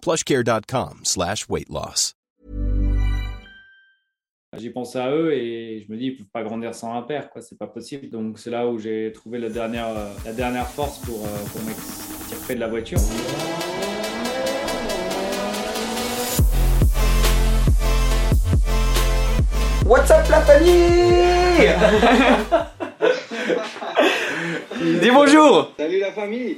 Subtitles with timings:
[0.00, 2.14] plushcare.com slash weight loss.
[4.56, 7.02] J'ai pensé à eux et je me dis, ils ne peuvent pas grandir sans un
[7.02, 8.08] père, quoi, c'est pas possible.
[8.08, 11.62] Donc c'est là où j'ai trouvé la dernière, euh, la dernière force pour, euh, pour
[11.64, 12.98] m'extirper de la voiture.
[19.84, 21.68] What's up la famille?
[25.00, 26.56] Dis bonjour Salut la famille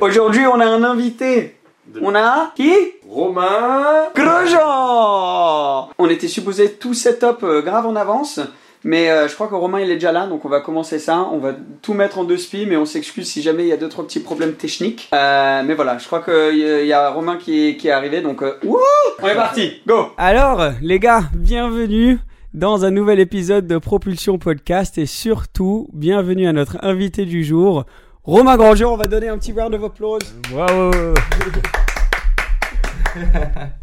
[0.00, 1.56] Aujourd'hui on a un invité.
[2.00, 2.72] On a qui?
[3.08, 5.88] Romain Grosjean.
[5.98, 8.38] On était supposé tout setup euh, grave en avance,
[8.84, 11.28] mais euh, je crois que Romain il est déjà là, donc on va commencer ça.
[11.32, 13.76] On va tout mettre en deux spi, mais on s'excuse si jamais il y a
[13.76, 15.10] deux trois petits problèmes techniques.
[15.12, 18.54] Euh, mais voilà, je crois qu'il y a Romain qui, qui est arrivé, donc euh,
[18.64, 18.78] wouh
[19.20, 20.12] on est parti, go!
[20.18, 22.18] Alors, les gars, bienvenue
[22.54, 27.86] dans un nouvel épisode de Propulsion Podcast et surtout, bienvenue à notre invité du jour,
[28.24, 28.92] Romain Grandjean.
[28.92, 30.22] On va donner un petit round of applause.
[30.50, 30.90] Bravo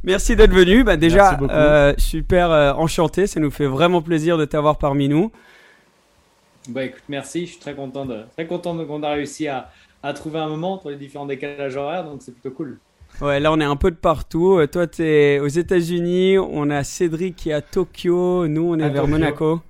[0.04, 0.84] Merci d'être venu.
[0.84, 3.28] Bah, déjà, euh, super euh, enchanté.
[3.28, 5.32] Ça nous fait vraiment plaisir de t'avoir parmi nous.
[6.70, 9.70] Bah écoute, merci, je suis très content, de, très content de- qu'on a réussi à,
[10.04, 12.77] à trouver un moment entre les différents décalages horaires, donc c'est plutôt cool.
[13.21, 14.58] Ouais, là, on est un peu de partout.
[14.60, 16.38] Euh, Toi, tu es aux États-Unis.
[16.38, 18.48] On a Cédric qui est à Tokyo.
[18.48, 19.11] Nous, on est À vers Tokyo.
[19.11, 19.61] Monaco.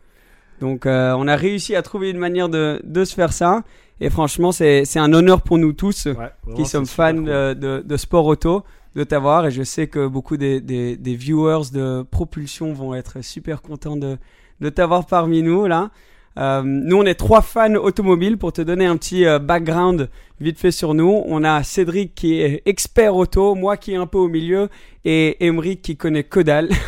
[0.59, 3.63] Donc, euh, on a réussi à trouver une manière de, de se faire ça.
[4.01, 6.05] Et franchement, c'est c'est un honneur pour nous tous.
[6.05, 7.25] Ouais, vraiment, qui sommes fans cool.
[7.25, 8.63] de, de- de sport auto
[8.95, 13.21] de t'avoir et je sais que beaucoup des, des- des viewers de propulsion vont être
[13.23, 14.17] super contents de,
[14.61, 15.91] de t'avoir parmi nous là.
[16.37, 20.57] Euh, nous on est trois fans automobiles pour te donner un petit euh, background vite
[20.59, 21.21] fait sur nous.
[21.27, 24.69] On a Cédric qui est expert auto, moi qui est un peu au milieu
[25.05, 26.69] et Emeric qui connaît que dalle.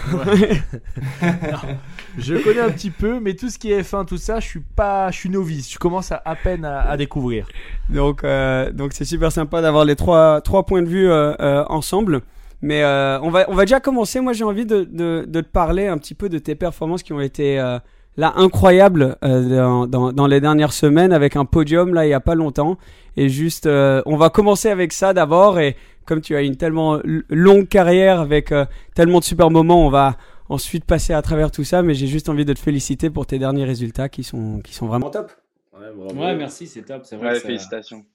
[2.18, 4.60] Je connais un petit peu, mais tout ce qui est F1, tout ça, je suis
[4.60, 5.72] pas, je suis novice.
[5.72, 7.48] Je commence à, peine à, à découvrir.
[7.90, 11.64] Donc, euh, donc c'est super sympa d'avoir les trois, trois points de vue euh, euh,
[11.70, 12.22] ensemble.
[12.62, 14.20] Mais euh, on, va, on va déjà commencer.
[14.20, 17.14] Moi, j'ai envie de, de, de te parler un petit peu de tes performances qui
[17.14, 17.80] ont été euh,
[18.18, 22.14] là incroyables euh, dans, dans, dans les dernières semaines avec un podium là il y
[22.14, 22.78] a pas longtemps.
[23.18, 25.60] Et juste, on va commencer avec ça d'abord.
[25.60, 27.00] Et comme tu as une tellement
[27.30, 28.54] longue carrière avec
[28.96, 30.16] tellement de super moments, on va
[30.52, 31.82] ensuite passer à travers tout ça.
[31.82, 34.88] Mais j'ai juste envie de te féliciter pour tes derniers résultats qui sont, qui sont
[34.88, 35.32] vraiment top.
[35.74, 37.06] Ouais, merci, c'est top.
[37.06, 38.06] C'est vrai Ouais, que ça- félicitations.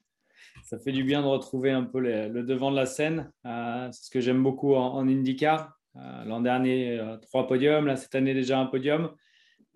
[0.64, 3.30] ça fait du bien de retrouver un peu les- le devant de la scène.
[3.46, 5.72] Euh, c'est ce que j'aime beaucoup en, en IndyCar.
[5.96, 7.86] Euh, L'an dernier, euh, trois podiums.
[7.86, 9.10] Là, cette année, déjà un podium.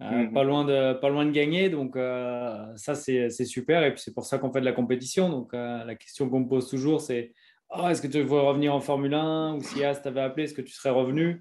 [0.03, 0.32] Euh, Mhm.
[0.32, 1.69] pas, loin de, pas loin de gagner.
[1.71, 3.84] Donc, euh, ça, c'est c'est super.
[3.84, 5.28] Et puis, c'est pour ça qu'on fait de la compétition.
[5.28, 7.32] Donc, euh, la question qu'on me pose toujours, c'est
[7.72, 10.54] Oh, est-ce que tu veux revenir en Formule 1 Ou si As t'avait appelé, est-ce
[10.54, 11.41] que tu serais revenu?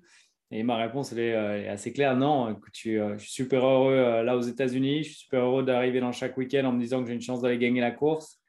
[0.51, 2.15] Et ma réponse, elle est, euh, elle est assez claire.
[2.15, 5.03] Non, écoute, je, suis, euh, je suis super heureux euh, là aux États-Unis.
[5.03, 7.41] Je suis super heureux d'arriver dans chaque week-end en me disant que j'ai une chance
[7.41, 8.39] d'aller gagner la course.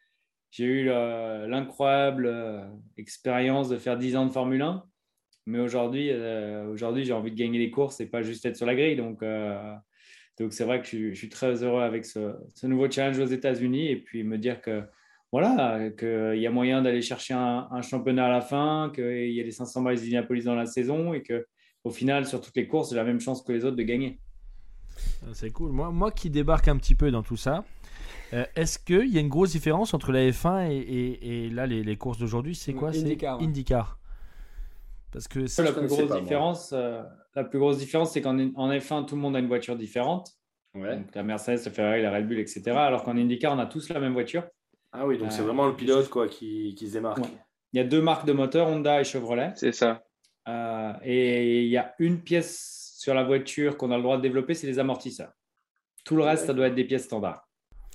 [0.50, 4.84] J'ai eu le- l'incroyable expérience de faire 10 ans de Formule 1.
[5.46, 6.10] Mais aujourd'hui,
[6.70, 8.96] aujourd'hui, j'ai envie de gagner les courses et pas juste être sur la grille.
[8.96, 9.22] Donc,
[10.38, 12.34] donc c'est vrai que je, suis- très heureux avec ce,
[12.66, 14.82] nouveau challenge aux États-Unis et puis me dire que
[15.32, 19.40] voilà, qu'il y a moyen d'aller chercher un, un championnat à la fin, qu'il y
[19.40, 21.46] a les 500 miles d'Indianapolis dans la saison et que
[21.84, 24.20] au final, sur toutes les courses, j'ai la même chance que les autres de gagner.
[25.22, 25.72] Ah, C'est cool.
[25.72, 27.64] Moi, moi qui débarque un petit peu dans tout ça,
[28.32, 31.66] euh, est-ce qu'il y a une grosse différence entre la F1 et, et- et là
[31.66, 32.54] les, les courses d'aujourd'hui?
[32.54, 32.90] C'est quoi?
[32.90, 33.48] IndyCar, C'est ouais.
[33.48, 33.98] IndyCar.
[35.12, 37.02] Parce que ça, la, plus grosse pas, différence, euh,
[37.34, 40.30] la plus grosse différence, c'est qu'en en F1, tout le monde a une voiture différente.
[40.74, 40.98] Ouais.
[40.98, 42.62] Donc, la Mercedes, la Ferrari, la Red Bull, etc.
[42.70, 44.44] Alors qu'en IndyCar, on a tous la même voiture.
[44.92, 47.18] Ah oui, donc c'est Euh, vraiment le pilote quoi qui, qui se démarque.
[47.18, 47.30] Ouais.
[47.72, 49.52] Il y a deux marques de moteurs, Honda et Chevrolet.
[49.56, 50.02] C'est ça.
[50.48, 54.22] Euh, et il y a une pièce sur la voiture qu'on a le droit de
[54.22, 55.32] développer, c'est les amortisseurs.
[56.04, 57.46] Tout le reste, ça doit être des pièces standards.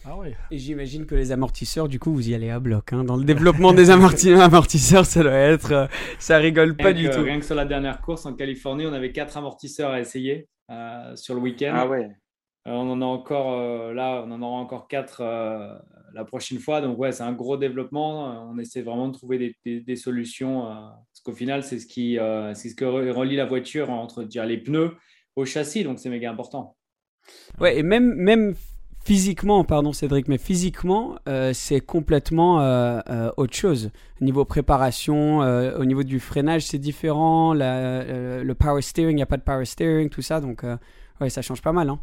[0.07, 0.35] Ah ouais.
[0.51, 2.93] Et j'imagine que les amortisseurs, du coup, vous y allez à bloc.
[2.93, 3.03] hein.
[3.03, 5.71] Dans le développement des amorti- amortisseurs, ça doit être.
[5.71, 5.87] euh,
[6.19, 7.23] ça rigole pas Rien du que- tout.
[7.23, 11.15] Rien que sur la dernière course en Californie, on avait quatre amortisseurs à essayer euh,
[11.15, 11.73] sur le week-end.
[11.75, 12.05] Ah ouais.
[12.67, 15.73] Euh, on en a encore euh, là, on en aura encore quatre euh,
[16.13, 16.81] la prochaine fois.
[16.81, 18.47] Donc ouais, c'est un gros développement.
[18.51, 20.75] On essaie vraiment de trouver des, des- des solutions euh,
[21.25, 24.45] qu'au final, c'est ce qui, euh, c'est ce que re- relie la voiture entre dire,
[24.45, 24.95] les pneus
[25.35, 25.83] au châssis.
[25.83, 26.77] Donc c'est méga important.
[27.59, 28.53] Ouais, et même, même
[29.03, 33.91] physiquement, pardon Cédric, mais physiquement, euh, c'est complètement euh, euh, autre chose.
[34.21, 37.53] Au niveau préparation, au niveau du freinage, c'est différent.
[37.53, 40.39] La- le power steering, il n'y a pas de power steering, tout ça.
[40.39, 40.63] Donc,
[41.19, 41.89] ouais, ça change pas mal.
[41.89, 41.99] Hein.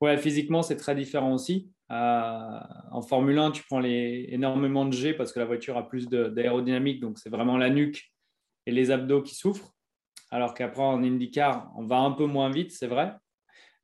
[0.00, 1.70] Ouais, physiquement, c'est très différent aussi.
[1.90, 6.08] En Formule 1, tu prends les, énormément de G parce que la voiture a plus
[6.08, 8.12] d'aérodynamique, donc c'est vraiment la nuque
[8.66, 9.72] et les abdos qui souffrent.
[10.30, 13.12] Alors qu'après, en IndyCar, on va un peu moins vite, c'est vrai.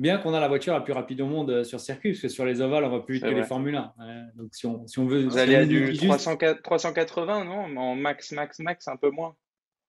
[0.01, 2.29] Bien qu'on a la voiture la plus rapide au monde euh, sur circuit, parce que
[2.29, 3.45] sur les ovales, on va plus vite que les.
[3.45, 3.95] Formule 1.
[3.99, 5.23] Ouais, donc si on, si on veut.
[5.25, 7.79] Vous si allez on à du juste 300 380, non?
[7.79, 9.37] En max, max, max, un peu moins.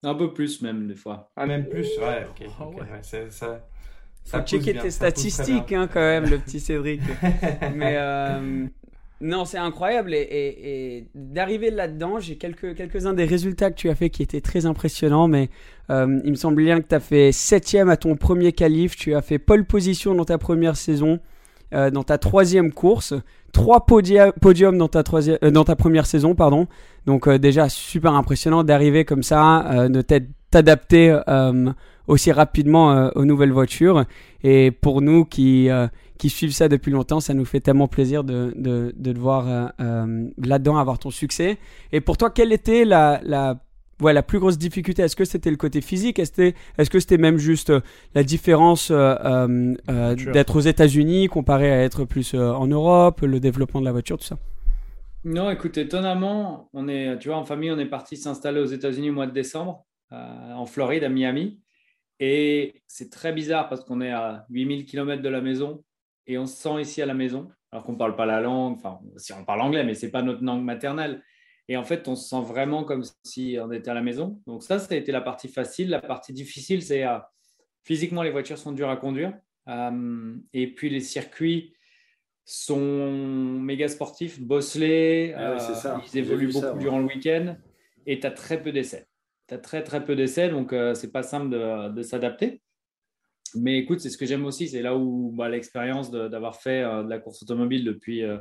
[0.04, 1.32] Un peu plus même, des fois.
[1.36, 2.46] Ah, Même plus, ouais, ok.
[2.60, 2.82] Ah ok, ouais.
[2.82, 3.66] ouais, c'est- ça,
[4.26, 7.02] Faut ça checker bien, tes statistiques, hein, quand même, le petit Cédric.
[7.74, 8.68] Mais euh,
[9.24, 10.14] non, c'est incroyable.
[10.14, 14.66] Et, d'arriver là-dedans, j'ai quelques, quelques-uns des résultats que tu as fait qui étaient très
[14.66, 15.30] impressionnants.
[15.30, 15.50] Mais
[15.90, 18.98] euh, il me semble bien que tu as fait septième à ton premier qualif.
[18.98, 21.20] Tu as fait pole position dans ta première saison,
[21.74, 23.14] euh, dans ta troisième course.
[23.54, 26.68] Trois podiums dans ta, euh, dans ta première saison, pardon.
[27.06, 30.02] Donc déjà, super impressionnant d'arriver comme ça, de
[30.52, 31.18] t'adapter
[32.08, 34.04] aussi rapidement aux nouvelles voitures.
[34.44, 35.70] Et pour nous qui,
[36.18, 39.48] qui suivent ça depuis longtemps, ça nous fait tellement plaisir de, de, de te voir
[39.48, 41.58] euh, euh, là-dedans avoir ton succès.
[41.92, 43.60] Et pour toi, quelle était la, la,
[44.02, 45.02] ouais, la plus grosse difficulté?
[45.02, 46.20] Est-ce que c'était le côté physique?
[46.20, 47.82] Est-ce que c'était- est-ce que c'était même juste euh,
[48.16, 53.22] la différence euh, euh, euh, d'être aux États-Unis comparé à être plus euh, en Europe,
[53.22, 54.38] le développement de la voiture, tout ça?
[55.26, 59.10] Non, écoute, étonnamment, on est, tu vois, en famille, on est parti s'installer aux États-Unis
[59.10, 61.62] au mois de décembre, en Floride, à Miami.
[62.20, 65.84] Et c'est très bizarre parce qu'on est à 8000 km de la maison
[66.28, 68.76] et on se sent ici à la maison, alors qu'on ne parle pas la langue,
[68.78, 71.24] enfin, si on parle anglais, mais ce n'est pas notre langue maternelle.
[71.70, 74.42] Et en fait, on se sent vraiment comme si on était à la maison.
[74.48, 75.90] Donc ça, ça a été la partie facile.
[75.90, 77.18] La partie difficile, c'est euh,
[77.84, 79.34] physiquement, les voitures sont dures à conduire.
[79.70, 81.74] Euh, et puis les circuits
[82.46, 83.12] sont
[83.62, 86.02] méga sportifs, bosselés, Ah ouais, ça.
[86.06, 87.56] ils évoluent beaucoup ça, durant le week-end
[88.06, 89.08] et tu as très peu d'essais.
[89.48, 92.62] Tu as très très peu d'essais, donc euh, c'est pas simple de, de s'adapter.
[93.56, 97.04] Mais écoute, c'est ce que j'aime aussi, c'est là où bah, l'expérience d'avoir fait euh,
[97.04, 98.38] de la course automobile depuis euh,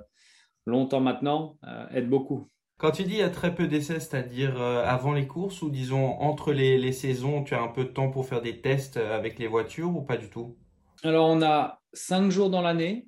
[0.67, 2.49] longtemps maintenant euh, aide beaucoup.
[2.79, 6.19] Quand tu dis il y a très peu d'essais, c'est-à-dire avant les courses ou disons
[6.19, 9.39] entre les, les saisons, tu as un peu de temps pour faire des tests avec
[9.39, 10.57] les voitures ou pas du tout?
[11.05, 13.07] Alors, on a cinq jours dans l'année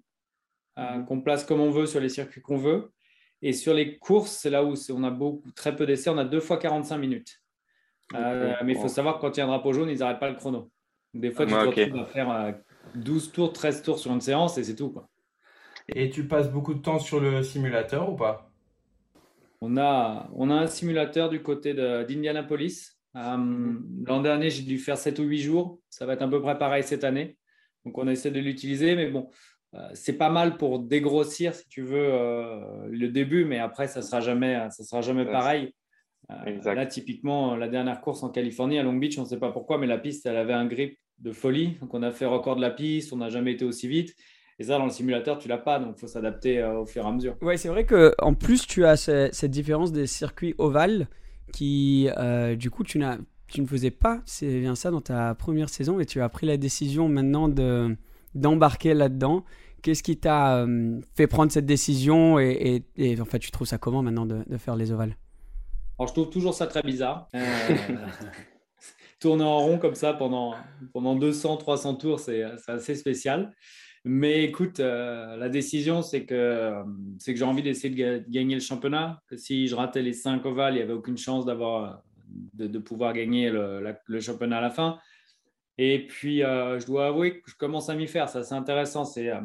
[0.77, 1.07] Mhm.
[1.07, 2.93] qu'on place comme on veut sur les circuits qu'on veut.
[3.43, 6.11] Et sur les courses, c'est là où on a beaucoup, très peu d'essais.
[6.11, 7.43] On a deux fois 45 minutes.
[8.13, 10.31] Mais il faut savoir que quand il y a un drapeau jaune, ils n'arrêtent pas
[10.31, 10.71] le chrono.
[11.15, 12.53] Des fois, tu Ouais, te retrouves à faire euh,
[12.97, 14.91] 12 tours, 13 tours sur une séance et c'est tout.
[14.91, 15.09] Quoi.
[15.89, 18.51] Et tu passes beaucoup de temps sur le simulateur ou pas?
[19.61, 22.99] On a, on a un simulateur du côté de- d'Indianapolis.
[23.17, 23.75] Euh,
[24.07, 25.79] L'an dernier, j'ai dû faire 7 ou 8 jours.
[25.89, 27.37] Ça va être à peu près pareil cette année.
[27.85, 28.97] Donc, on essaie de l'utiliser.
[28.97, 29.31] Mais bon,
[29.75, 33.45] euh, c'est pas mal pour dégrossir, si tu veux, euh, le début.
[33.45, 35.75] Mais après, ça ne sera jamais, ça sera jamais Ouais, pareil.
[36.31, 39.53] Euh, là, typiquement, la dernière course en Californie, à Long Beach, on ne sait pas
[39.53, 41.77] pourquoi, mais la piste, elle avait un grip de folie.
[41.81, 43.13] Donc, on a fait record de la piste.
[43.13, 44.15] On n'a jamais été aussi vite.
[44.59, 45.79] Et ça, dans le simulateur, tu l'as pas.
[45.79, 47.37] Donc, il faut s'adapter euh, au fur et à mesure.
[47.43, 51.09] Ouais, c'est vrai que en plus tu as ce- cette différence des circuits ovales
[51.53, 54.23] qui, euh, du coup, tu, n'as, tu ne faisais pas.
[54.27, 57.97] C'est bien ça dans ta première saison et tu as pris la décision maintenant de
[58.35, 59.45] d'embarquer là-dedans.
[59.83, 63.67] Qu'est-ce qui t'a euh, fait prendre cette décision et, et, et en fait tu trouves
[63.67, 65.17] ça comment maintenant de, de faire les ovales?
[65.99, 67.29] Alors, je trouve toujours ça très bizarre.
[69.25, 70.55] Euh, tourner en rond comme ça pendant,
[70.93, 73.55] pendant 200, 300 tours, c'est assez spécial.
[74.05, 76.75] Mais écoute, euh, la décision, c'est que,
[77.19, 79.23] c'est que j'ai envie d'essayer de ga- gagner le championnat.
[79.29, 82.03] Que si je ratais les 5 ovales, il n'y avait aucune chance d'avoir,
[82.53, 84.99] de, pouvoir gagner le, championnat à la fin.
[85.79, 88.29] Et puis, euh, je dois avouer que je commence à m'y faire.
[88.29, 89.07] Ça, c'est intéressant.
[89.07, 89.41] C'est euh,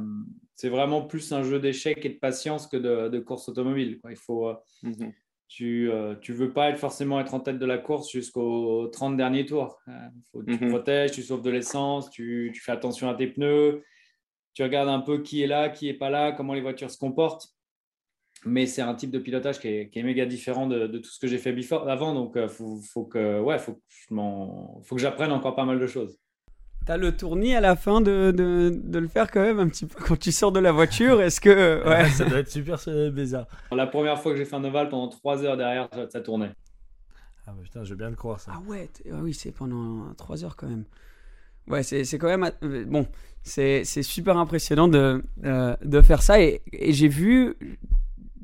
[0.65, 3.99] vraiment plus un jeu d'échecs et de patience que de, course automobile.
[4.01, 4.11] quoi.
[4.11, 5.13] Il faut, euh, Mhm.
[5.49, 9.17] Tu ne tu veux pas être forcément être en tête de la course jusqu'aux 30
[9.17, 9.79] derniers tours.
[9.87, 9.91] Euh,
[10.31, 10.69] faut, tu Mhm.
[10.69, 13.83] protèges, tu sauves de l'essence, tu, tu fais attention à tes pneus,
[14.53, 16.97] tu regardes un peu qui est là, qui est pas là, comment les voitures se
[16.99, 17.47] comportent.
[18.45, 21.09] Mais c'est un type de pilotage qui est, qui est méga différent de, de tout
[21.09, 22.13] ce que j'ai fait before- avant.
[22.13, 26.17] Donc, il faut, faut que, ouais, faut que j'apprenne encore pas mal de choses.
[26.89, 29.85] T'as le tournis à la fin de, de, de, le faire quand même un petit
[29.85, 31.21] peu quand tu sors de la voiture.
[31.21, 31.83] Est-ce que.
[31.87, 32.09] Ouais.
[32.09, 32.79] ça doit être super
[33.11, 33.45] bizarre.
[33.71, 36.49] La première fois que j'ai fait un ovale pendant 3 heures derrière, ça, tournait.
[37.45, 38.53] Ah bah putain, je veux bien le croire ça.
[38.55, 40.85] Ah ouais, ah oui, c'est pendant 3 heures quand même.
[41.67, 42.51] Ouais, c'est quand même.
[42.63, 43.05] Euh, bon,
[43.43, 46.41] c'est super impressionnant de, euh, de faire ça.
[46.41, 47.55] Et, et j'ai vu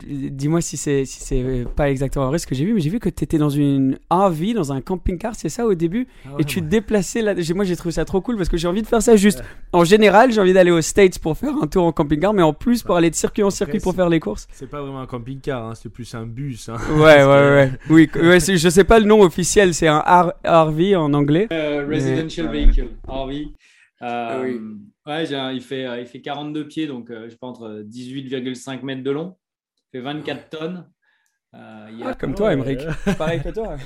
[0.03, 2.99] dis-moi si c'est si c'est pas exactement vrai ce que j'ai vu, mais j'ai vu
[2.99, 6.43] que tu étais dans une RV, dans un camping-car, c'est ça au début, ah et
[6.43, 7.33] tu te déplaçais là.
[7.53, 9.43] Moi j'ai trouvé ça trop cool parce que j'ai envie de faire ça juste.
[9.71, 12.53] En général, j'ai envie d'aller aux States pour faire un tour en camping-car, mais en
[12.53, 14.47] plus pour aller de circuit en circuit pour faire les courses.
[14.51, 16.69] C'est pas vraiment un camping-car, hein, c'est plus un bus.
[16.69, 16.77] Hein.
[16.97, 17.71] Ouais, ouais, ouais.
[17.89, 20.03] Oui, je sais pas le nom officiel, c'est un
[20.43, 21.47] RV en anglais.
[21.51, 23.33] Euh, residential Vehicle, RV.
[23.33, 23.45] Euh,
[24.01, 24.59] ah oui.
[25.05, 25.23] Ouais,
[25.53, 29.11] il, fait, euh, il fait 42 pieds, donc je sais pas, entre 18,5 mètres de
[29.11, 29.35] long
[29.95, 30.89] fait 24 tonnes.
[31.53, 32.81] Euh, ah, comme toi, Emmerich.
[33.17, 33.77] Pareil que toi.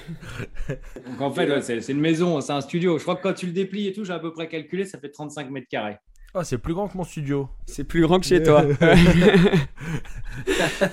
[1.05, 2.97] Donc en fait, c'est une maison, c'est un studio.
[2.97, 4.97] Je crois que quand tu le déplies et tout, j'ai à peu près calculé, ça
[4.97, 5.97] fait 35 mètres carrés.
[6.33, 7.47] Oh, c'est plus grand que mon studio.
[7.67, 8.63] C'est plus grand que chez toi.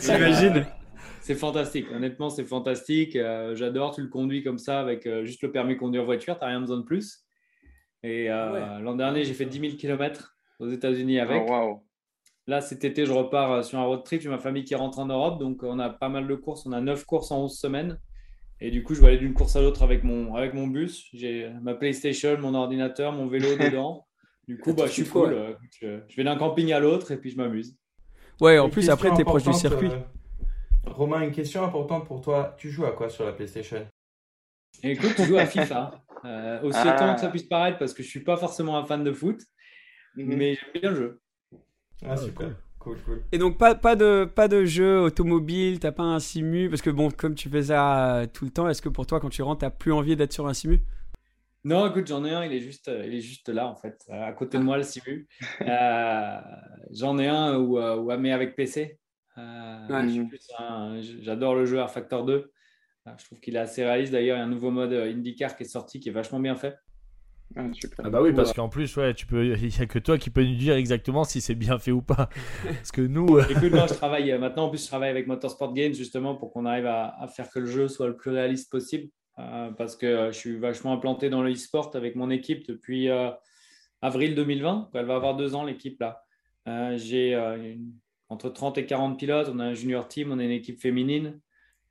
[0.01, 0.67] T'imagines
[1.21, 1.87] C'est fantastique.
[1.95, 3.17] Honnêtement, c'est fantastique.
[3.17, 3.95] Euh, j'adore.
[3.95, 6.39] Tu le conduis comme ça avec euh, juste le permis de conduire voiture.
[6.39, 7.23] T'as rien besoin de plus.
[8.03, 11.43] Et l'an dernier, j'ai fait 10 000 km aux États-Unis avec.
[11.49, 11.83] Oh, wow.
[12.49, 14.21] Là, cet été, je repars euh, sur un road trip.
[14.23, 15.41] J'ai ma famille qui rentre en Europe.
[15.41, 16.65] Donc, on a pas mal de courses.
[16.67, 17.99] On a 9 courses en 11 semaines.
[18.61, 21.07] Et du coup, je vais aller d'une course à l'autre avec mon, avec mon bus.
[21.13, 24.07] J'ai ma PlayStation, mon ordinateur, mon vélo dedans.
[24.47, 25.33] Du coup, bah, je suis cool.
[25.33, 25.55] Euh,
[26.09, 27.77] je, vais d'un camping à l'autre et puis je m'amuse.
[28.41, 29.91] Ouais, en plus, après, tu es proche du circuit.
[29.91, 29.99] Euh,
[30.87, 32.55] Romain, une question importante pour toi.
[32.59, 33.85] Tu joues à quoi sur la PlayStation?
[34.85, 36.01] Écoute, tu joues à FIFA.
[36.63, 36.95] aussi ah.
[36.95, 39.43] autant que ça puisse paraître parce que je suis pas forcément un fan de foot.
[40.15, 40.37] Mhm.
[40.37, 41.21] Mais j'aime bien le jeu.
[42.05, 42.49] Ah, ah super.
[42.79, 42.99] Cool.
[43.05, 46.69] Cool, Et donc pas, pas, de, pas de jeu automobile, t'as pas un simu?
[46.71, 49.19] Parce que bon, comme tu fais ça euh, tout le temps, est-ce que pour toi
[49.19, 50.83] quand tu rentres, t'as plus envie d'être sur un simu?
[51.65, 54.33] Non, écoute, j'en ai un, il est, juste, il est juste là en fait, à
[54.33, 55.27] côté de moi le simu.
[55.63, 56.39] Euh,
[56.93, 59.01] j'en ai un où, où, mais avec PC.
[59.39, 60.23] Euh,
[61.21, 62.53] j'adore le jeu R Factor 2.
[63.19, 64.13] Je trouve qu'il est assez réaliste.
[64.13, 66.55] D'ailleurs, il y a un nouveau mode IndyCar qui est sorti qui est vachement bien
[66.55, 66.77] fait.
[67.59, 67.63] Ah,
[68.05, 70.29] ah, bah oui, parce qu'en plus, ouais, tu peux, il n'y a que toi qui
[70.29, 72.29] peux nous dire exactement si c'est bien fait ou pas.
[72.65, 73.39] Parce que nous.
[73.39, 74.67] Euh, Écoute, moi, je travaille euh, maintenant.
[74.67, 77.67] En plus, je travaille avec Motorsport Games justement pour qu'on arrive à, faire que le
[77.67, 79.09] jeu soit le plus réaliste possible.
[79.39, 83.09] Euh, parce que je suis vachement implanté dans le e-sport avec mon équipe depuis
[84.03, 84.91] avril 2020.
[84.95, 86.23] Elle va avoir deux ans, l'équipe là.
[86.97, 87.39] J'ai
[88.29, 89.51] entre 30 et 40 pilotes.
[89.53, 91.41] On a un junior team, on a une équipe féminine.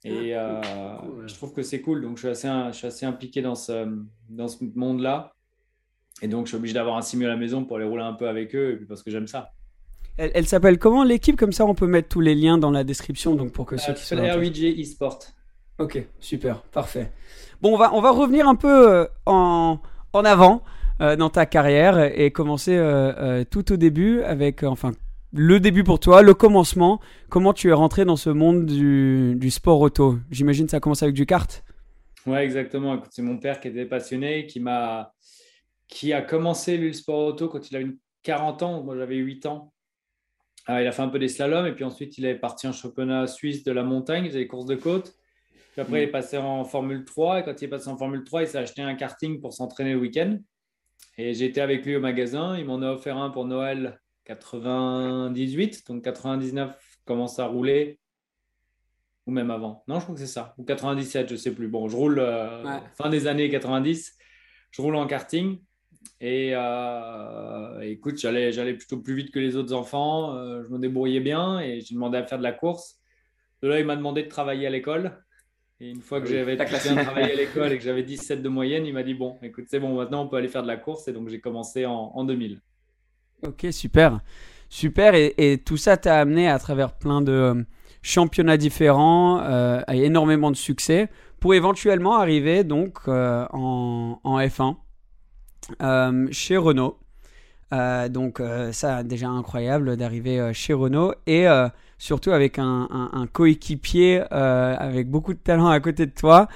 [0.04, 2.02] Et je trouve que c'est cool.
[2.02, 3.88] Donc, je suis assez, je suis assez impliqué dans ce,
[4.30, 5.35] dans ce monde-là.
[6.22, 8.14] Et donc, je suis obligé d'avoir un simu à la maison pour aller rouler un
[8.14, 9.52] peu avec eux, et puis parce que j'aime ça.
[10.18, 11.36] Elle, s'appelle comment l'équipe?
[11.36, 13.94] Comme ça, on peut mettre tous les liens dans la description, donc pour que ceux
[13.94, 15.20] qui sont RVJ eSport.
[15.78, 17.12] Ok, super, parfait.
[17.62, 19.80] Bon, on va, on va revenir un peu euh, en,
[20.14, 20.64] en avant
[21.02, 24.94] euh, dans ta carrière et commencer euh, tout au début avec, enfin,
[25.34, 27.02] le début pour toi, le commencement.
[27.28, 30.18] Comment tu es rentré dans ce monde du, du sport auto?
[30.32, 31.62] J'imagine que ça a commencé avec du kart
[32.26, 32.98] Ouais, exactement.
[33.12, 35.14] c'est mon père qui était passionné, qui m'a
[35.88, 38.84] qui a commencé lui, le sport auto quand il a eu 40 ans.
[38.84, 39.74] Moi, j'avais 8 ans.
[40.68, 42.72] Ah, il a fait un peu des slaloms et puis ensuite, il est parti en
[42.72, 45.16] championnat suisse de la montagne, il faisait des courses de côte.
[45.74, 48.24] Puis après, il est passé en Formule 3 et quand il est passé en Formule
[48.24, 50.40] 3, il s'est acheté un karting pour s'entraîner le week-end.
[51.18, 52.58] Et été avec lui au magasin.
[52.58, 55.88] Il m'en a offert un pour Noël 98.
[55.88, 56.76] Donc 99
[57.06, 58.00] commence à rouler.
[59.26, 59.84] Ou même avant.
[59.88, 60.54] Non, je crois que c'est ça.
[60.58, 61.68] Ou 97, je ne sais plus.
[61.68, 64.18] Bon, je roule euh, fin des années 90.
[64.72, 65.60] Je roule en karting.
[66.22, 70.36] Et euh, écoute, j'allais, j'allais plutôt plus vite que les autres enfants.
[70.36, 73.00] Euh, je me débrouillais bien et j'ai demandé à faire de la course.
[73.62, 75.22] De là, il m'a demandé de travailler à l'école.
[75.82, 78.86] Et une fois que j'avais bien travaillé à l'école et que j'avais 17 de moyenne,
[78.86, 81.08] il m'a dit Bon, écoute, c'est bon, maintenant on peut aller faire de la course.
[81.08, 82.62] Et donc j'ai commencé en, 2000.
[83.46, 84.22] Ok, super.
[84.70, 85.14] Super.
[85.16, 87.64] Et, tout ça t'a amené à travers plein de euh,
[88.02, 91.10] championnats différents, euh, à énormément de succès,
[91.42, 94.78] pour éventuellement arriver donc en, en F1.
[95.82, 96.98] Euh, chez Renault.
[97.74, 101.48] Euh, donc euh, ça déjà incroyable d'arriver chez Renault et
[101.98, 106.48] surtout avec un, coéquipier avec beaucoup de talent à côté de toi.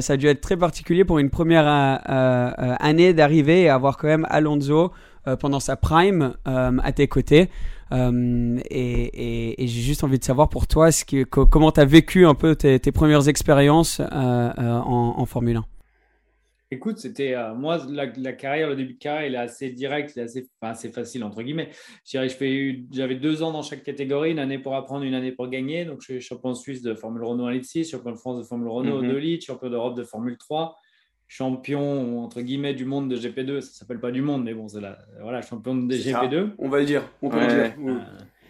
[0.00, 4.26] ça a dû être très particulier pour une première année d'arriver et avoir quand même
[4.28, 4.92] Alonso
[5.40, 7.48] pendant sa prime à tes côtés.
[7.92, 10.90] et, j'ai juste envie de savoir pour toi
[11.30, 15.77] comment tu as vécu un peu tes, premières expériences en, en Formule 1.
[16.70, 20.18] Écoute, c'était euh, moi la, carrière, le début de carrière, il est assez direct, il
[20.20, 21.70] est assez, assez facile entre guillemets.
[22.04, 25.86] J'avais deux ans dans chaque catégorie, une année pour apprendre, une année pour gagner.
[25.86, 28.42] Donc, je suis champion suisse de Formule Renault 1 Litre 6, champion de France de
[28.42, 30.76] Formule Renault mm 2 litres, champion d'Europe de Formule 3.
[31.26, 33.60] champion entre guillemets du monde de GP2.
[33.60, 36.50] Ça s'appelle pas du monde, mais bon, c'est la voilà champion de GP2.
[36.58, 37.02] On va le dire.
[37.22, 37.46] On peut Ouais.
[37.46, 37.74] le dire.
[37.78, 37.92] Oui.
[37.92, 37.98] Euh,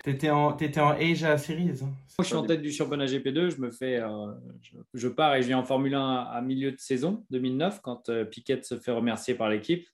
[0.09, 1.81] T'étais en, t'étais en Asia Series.
[1.83, 1.93] hein.
[2.19, 3.51] Moi, je suis en tête du championnat GP2.
[3.51, 4.09] Je me fais, euh,
[4.63, 7.83] je, je pars et je viens en Formule 1 à, à milieu de saison 2009
[7.83, 9.87] quand euh, Piquet se fait remercier par l'équipe.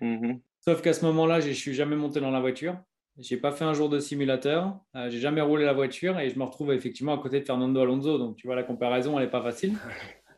[0.00, 0.40] Mhm.
[0.58, 2.76] Sauf qu'à ce moment-là, je suis jamais monté dans la voiture.
[3.18, 4.80] J'ai pas fait un jour de simulateur.
[4.96, 7.80] Euh, j'ai jamais roulé la voiture et je me retrouve effectivement à côté de Fernando
[7.80, 8.18] Alonso.
[8.18, 9.74] Donc tu vois la comparaison, elle est pas facile.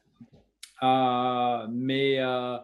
[0.82, 2.58] Euh, mais euh,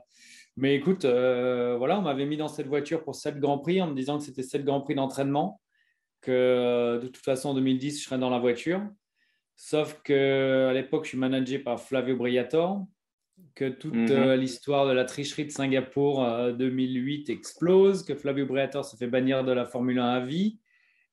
[0.57, 3.87] mais écoute, euh, voilà, on m'avait mis dans cette voiture pour 7 Grands Prix en
[3.87, 5.59] me disant que c'était 7 Grands Prix d'entraînement,
[6.20, 8.82] que euh, de toute façon en 2010 je serais dans la voiture.
[9.56, 12.86] Sauf que à l'époque, je suis managé par Flavio Briatore,
[13.54, 14.10] que toute Mhm.
[14.10, 19.06] euh, l'histoire de la tricherie de Singapour euh, 2008 explose, que Flavio Briatore se fait
[19.06, 20.58] bannir de la Formule 1 à vie,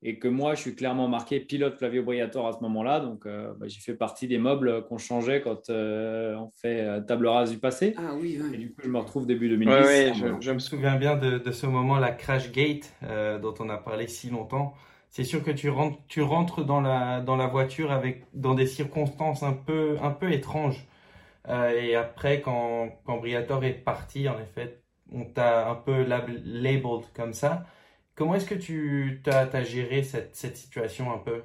[0.04, 3.00] et que moi, je suis clairement marqué pilote Flavio Briatore à ce moment-là.
[3.02, 7.02] Donc, euh, bah, j'ai fait partie des meubles qu'on changeait quand euh, on fait euh,
[7.02, 7.96] table rase du passé.
[7.98, 8.58] Ah oui, Et ouais.
[8.58, 9.74] du coup, je me retrouve début 2010.
[9.74, 12.52] Ouais, ouais, en- je, je Je me souviens bien de, de ce moment, la Crash
[12.52, 14.74] Gate, euh, dont on a parlé si longtemps.
[15.10, 18.68] C'est sûr que tu rentres, tu rentres dans la, dans la voiture avec, dans des
[18.68, 20.86] circonstances un peu, un peu étranges.
[21.48, 26.42] Euh, et après, quand, quand Briator est parti, en effet, on t'a un peu lab-
[26.46, 27.66] labeled comme ça.
[28.16, 31.44] Comment est-ce que tu as, géré cette, cette situation un peu?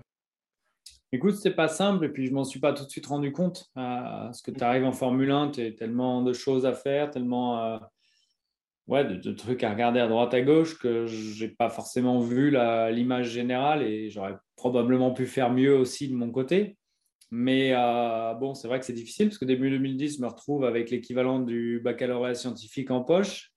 [1.12, 3.70] Écoute, c'est pas simple, et puis je m'en suis pas tout de suite rendu compte.
[3.76, 7.10] Euh, parce que tu arrives en Formule 1, tu as tellement de choses à faire,
[7.10, 7.78] tellement euh,
[8.88, 12.50] ouais, de, de trucs à regarder à droite à gauche que j'ai pas forcément vu
[12.50, 16.76] l'image générale et j'aurais probablement pu faire mieux aussi de mon côté.
[17.34, 20.66] Mais euh, bon, c'est vrai que c'est difficile parce que début 2010, je me retrouve
[20.66, 23.52] avec l'équivalent du baccalauréat scientifique en poche.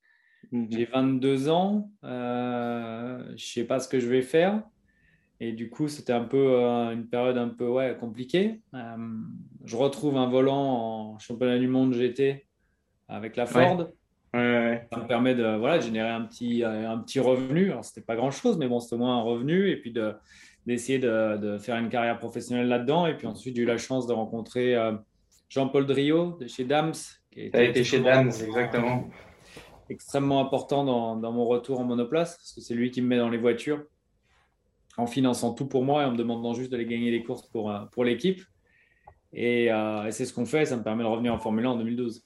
[0.53, 0.67] Mhm.
[0.71, 4.63] J'ai 22 ans, euh, je sais pas ce que je vais faire.
[5.41, 8.61] Et du coup, c'était un peu euh, une période un peu ouais, compliquée.
[9.65, 12.47] Je retrouve un volant en championnat du monde GT
[13.09, 13.79] avec la Ford.
[13.79, 13.85] Ouais,
[14.39, 14.87] ouais.
[14.91, 17.71] Ça me permet de, voilà, de générer un petit, euh, un petit revenu.
[17.71, 19.69] Alors, c'était pas grand-chose, mais bon, c'était au moins un revenu.
[19.69, 20.13] Et puis de,
[20.65, 23.07] d'essayer de, de faire une carrière professionnelle là-dedans.
[23.07, 24.93] Et puis ensuite, j'ai eu la chance de rencontrer euh,
[25.49, 26.93] Jean-Paul Drio de chez Dams.
[27.31, 29.09] Qui T'as été chez Dams, exactement.
[29.89, 33.17] extrêmement important dans, dans mon retour en monoplace, parce que c'est lui qui me met
[33.17, 33.83] dans les voitures
[34.97, 37.71] en finançant tout pour moi et en me demandant juste d'aller gagner les courses pour,
[37.71, 38.41] euh, pour l'équipe.
[39.33, 41.69] Et, euh, et c'est ce qu'on fait, ça me permet de revenir en Formule 1
[41.71, 42.24] en 2012.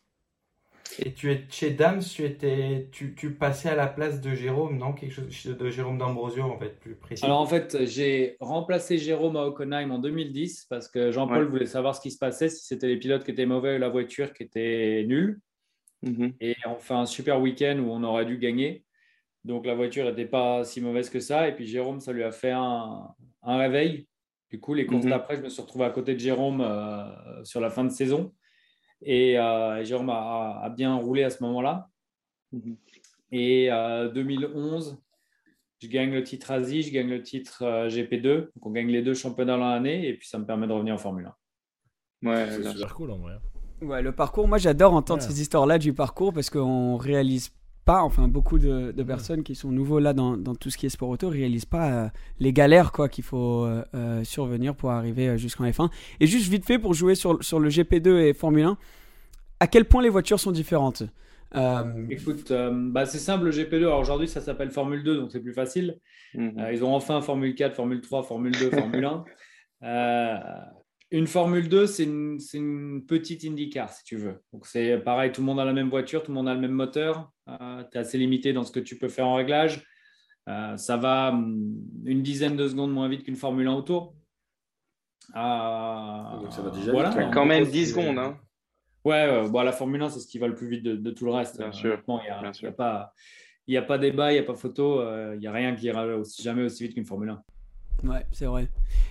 [0.97, 4.77] Et tu es chez Dams, tu étais, tu, tu passais à la place de Jérôme,
[4.77, 4.93] non?
[4.93, 7.23] Quelque chose de Jérôme D'Ambrosio, en fait, plus précis.
[7.23, 11.49] Alors en fait, j'ai remplacé Jérôme à Hockenheim en 2010 parce que Jean-Paul Ouais.
[11.49, 13.89] voulait savoir ce qui se passait, si c'était les pilotes qui étaient mauvais ou la
[13.89, 15.39] voiture qui était nulle.
[16.01, 16.33] Mhm.
[16.41, 18.83] Et on fait un super week-end où on aurait dû gagner.
[19.45, 21.47] Donc la voiture n'était pas si mauvaise que ça.
[21.47, 23.07] Et puis Jérôme, ça lui a fait un,
[23.43, 24.07] un réveil.
[24.49, 25.11] Du coup, les courses Mhm.
[25.11, 28.33] d'après, je me suis retrouvé à côté de Jérôme euh, sur la fin de saison.
[29.01, 31.89] Et euh, Jérôme a, a bien roulé à ce moment-là.
[32.51, 32.75] Mhm.
[33.31, 34.97] Et euh, 2011,
[35.81, 38.49] je gagne le titre Asie, je gagne le titre euh, GP2.
[38.55, 40.07] Donc on gagne les deux championnats dans l'année.
[40.07, 41.29] Et puis ça me permet de revenir en Formule
[42.23, 42.29] 1.
[42.29, 43.35] Ouais, C'est super cool en vrai.
[43.81, 45.29] Ouais, le parcours, moi j'adore entendre Ouais.
[45.29, 47.51] ces histoires-là du parcours parce qu'on réalise
[47.89, 50.85] pas, enfin beaucoup de, de personnes qui sont nouveaux là dans, dans tout ce qui
[50.85, 52.07] est sport auto réalisent pas euh,
[52.39, 55.89] les galères quoi qu'il faut euh, euh, survenir pour arriver jusqu'en F1.
[56.19, 58.77] Et juste vite fait pour jouer sur, sur le GP2 et Formule 1,
[59.59, 61.01] à quel point les voitures sont différentes?
[61.55, 63.77] Euh, Écoute, euh, bah, c'est simple, le GP2.
[63.77, 65.97] Alors aujourd'hui, ça s'appelle Formule 2, donc c'est plus facile.
[66.35, 66.59] Mhm.
[66.59, 69.25] Euh, ils ont enfin Formule 4, Formule 3, Formule 2, Formule 1.
[71.13, 74.41] Euh, une Formule 2, c'est une, petite IndyCar, si tu veux.
[74.53, 76.59] Donc c'est pareil, tout le monde a la même voiture, tout le monde a le
[76.61, 77.31] même moteur.
[77.47, 77.53] tu
[77.97, 79.85] es assez limité dans ce que tu peux faire en réglage.
[80.47, 84.15] Euh, ça va hum, une dizaine de secondes moins vite qu'une Formule 1 autour.
[85.35, 87.09] Euh, Donc ça va déjà voilà.
[87.11, 88.37] vite, En quand même gros, 10 c'est- secondes, hein.
[89.05, 91.11] Ouais, euh, bon, la Formule 1, c'est ce qui va le plus vite de, de
[91.11, 91.57] tout le reste.
[91.57, 93.13] Bien Euh, sûr, Il n'y a, a pas,
[93.67, 95.73] il y a pas débat, il n'y a pas photo, euh, il n'y a rien
[95.75, 97.43] qui ira aussi, jamais aussi vite qu'une Formule 1.
[98.03, 98.67] Ouais, c'est vrai.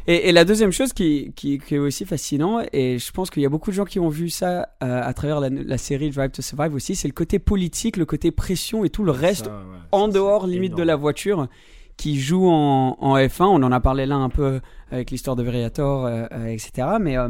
[0.07, 3.43] Et, et la deuxième chose qui, qui, qui est aussi fascinant, et je pense qu'il
[3.43, 6.11] y a beaucoup de gens qui ont vu ça euh, à travers la, la série
[6.11, 9.47] Drive to Survive aussi, c'est le côté politique, le côté pression et tout le reste
[9.47, 11.49] Ça, ouais, en dehors limite de la voiture
[11.97, 13.45] qui joue en, en F1.
[13.45, 16.89] On en a parlé là un peu avec l'histoire de Veriator, euh, euh, etc.
[17.01, 17.29] Mais euh,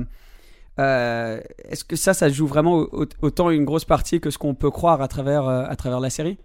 [0.78, 4.54] euh, est-ce que ça, ça joue vraiment au- autant une grosse partie que ce qu'on
[4.54, 6.38] peut croire à travers, à travers la série?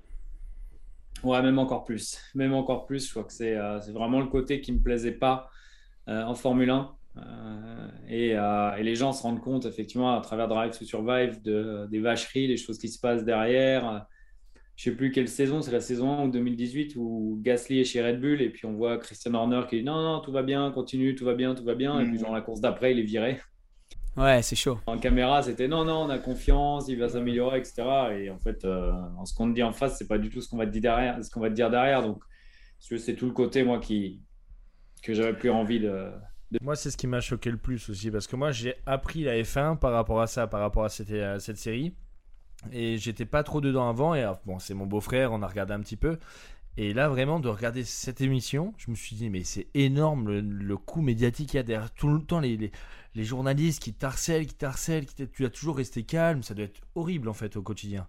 [1.24, 2.20] Ouais, même encore plus.
[2.36, 5.14] Même encore plus, je crois que c'est euh, vraiment le côté qui ne me plaisait
[5.14, 5.50] pas
[6.10, 6.96] euh, en Formule 1.
[7.16, 11.88] Euh, et, et les gens se rendent compte, effectivement, à travers Drive to Survive, de,
[11.90, 14.08] des vacheries, des choses qui se passent derrière.
[14.76, 17.84] Je ne sais plus quelle saison, c'est la saison 1 ou 2018 où Gasly est
[17.86, 20.42] chez Red Bull et puis on voit Christian Horner qui dit non, non, tout va
[20.44, 22.00] bien, continue, tout va bien, tout va bien.
[22.00, 22.20] Et puis, Mhm.
[22.20, 23.40] genre, la course d'après, il est viré.
[24.16, 24.80] Ouais, c'est chaud.
[24.86, 27.84] En caméra, c'était non, non, on a confiance, il va s'améliorer, etc.
[28.16, 28.92] Et en fait, euh,
[29.26, 30.82] ce qu'on te dit en face, c'est pas du tout ce qu'on va te dire
[30.82, 31.24] derrière.
[31.24, 32.04] Ce qu'on va te dire derrière.
[32.04, 32.22] Donc,
[32.80, 34.22] c'est tout le côté moi qui
[35.02, 36.12] que j'avais plus envie de,
[36.62, 39.36] Moi, c'est ce qui m'a choqué le plus aussi, parce que moi, j'ai appris la
[39.42, 41.94] F1 par rapport à ça, par rapport à cette, à cette série.
[42.72, 44.16] Et j'étais pas trop dedans avant.
[44.16, 46.18] Et bon, c'est mon beau-frère, on a regardé un petit peu.
[46.78, 50.42] Et là, vraiment, de regarder cette émission, je me suis dit, mais c'est énorme le,
[50.42, 52.72] le coup médiatique qu'il y a derrière tout le temps, les, les,
[53.16, 56.44] les journalistes qui t'harcèlent, qui t'harcèlent, qui tu as toujours resté calme.
[56.44, 58.08] Ça doit être horrible, en fait, au quotidien.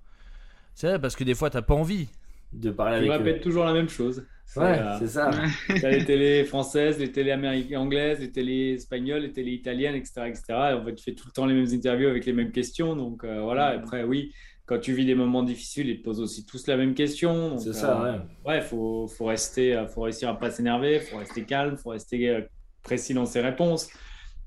[0.74, 2.08] C'est vrai, parce que des fois, t'as pas envie
[2.52, 3.24] de parler Tu avec eux.
[3.24, 4.26] répètes toujours la même chose.
[4.56, 5.30] Ouais, euh, c'est ça.
[5.80, 10.22] T'as les télés françaises, les télés américaines, anglaises, les télés espagnoles, les télés italiennes, etc.,
[10.26, 10.42] etc.
[10.48, 12.94] Et en fait, tu fais tout le temps les mêmes interviews avec les mêmes questions.
[12.94, 13.68] Donc euh, voilà.
[13.68, 14.32] Après, oui,
[14.66, 17.58] quand tu vis des moments difficiles, ils te posent aussi tous la même question.
[17.58, 18.20] C'est ça, euh, ouais.
[18.44, 22.46] Ouais, faut, faut rester, euh, faut réussir à pas s'énerver, faut rester calme, faut rester
[22.82, 23.88] précis dans ses réponses.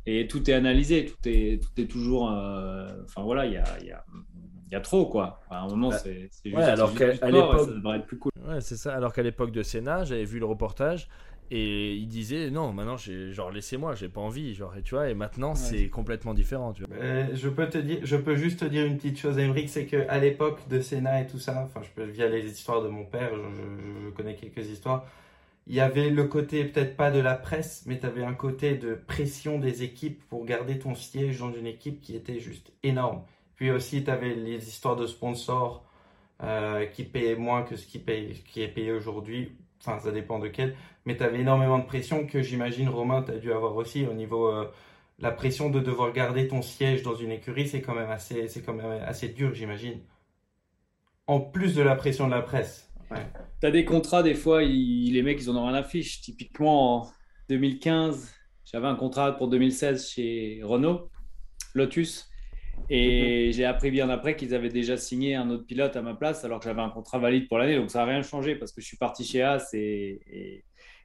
[0.09, 2.31] Et tout est analysé, tout est, tout est toujours.
[2.31, 4.05] euh, Enfin voilà, il y a, il y, a,
[4.67, 5.41] il y a trop quoi.
[5.49, 7.97] Enfin, à un moment, Bah, c'est c'est ouais, juste, alors qu'à- juste l'époque- ça devrait
[7.97, 8.31] être plus cool.
[8.47, 8.95] Ouais, c'est ça.
[8.95, 11.09] Alors qu'à l'époque de Senna, j'avais vu le reportage
[11.51, 15.09] et il disait non, maintenant, j'ai genre laissez-moi, j'ai pas envie, genre et tu vois.
[15.09, 16.95] Et maintenant, c'est complètement différent, tu vois.
[16.95, 19.85] Euh, je peux te dire, je peux juste te dire une petite chose, Emmerich, c'est
[19.87, 22.87] que à l'époque de Senna et tout ça, enfin, je peux via les histoires de
[22.87, 25.05] mon père, je, je- je connais quelques histoires.
[25.67, 28.75] Il y avait le côté peut-être pas de la presse, mais tu avais un côté
[28.75, 33.23] de pression des équipes pour garder ton siège dans une équipe qui était juste énorme.
[33.55, 35.85] Puis aussi, tu avais les histoires de sponsors
[36.43, 39.51] euh, qui payaient moins que ce qui, paye, qui est payé aujourd'hui.
[39.81, 40.75] Enfin, ça dépend de quel.
[41.05, 44.13] Mais tu avais énormément de pression que j'imagine, Romain, tu as dû avoir aussi au
[44.13, 44.47] niveau.
[44.47, 44.71] euh,
[45.19, 48.61] la pression de devoir garder ton siège dans une écurie, c'est quand même assez, c'est
[48.61, 49.99] quand même assez dur, j'imagine.
[51.27, 52.86] En plus de la pression de la presse.
[53.11, 53.25] Ouais.
[53.59, 56.21] T'as des contrats, des fois, ils- les mecs, ils en ont rien à fiche.
[56.21, 57.07] Typiquement, en
[57.49, 58.33] 2015,
[58.65, 61.09] j'avais un contrat pour 2016 chez Renault,
[61.73, 62.29] Lotus.
[62.89, 66.45] Et j'ai appris bien après qu'ils avaient déjà signé un autre pilote à ma place,
[66.45, 67.75] alors que j'avais un contrat valide pour l'année.
[67.75, 70.63] Donc ça n'a rien changé parce que je suis parti chez As et, et-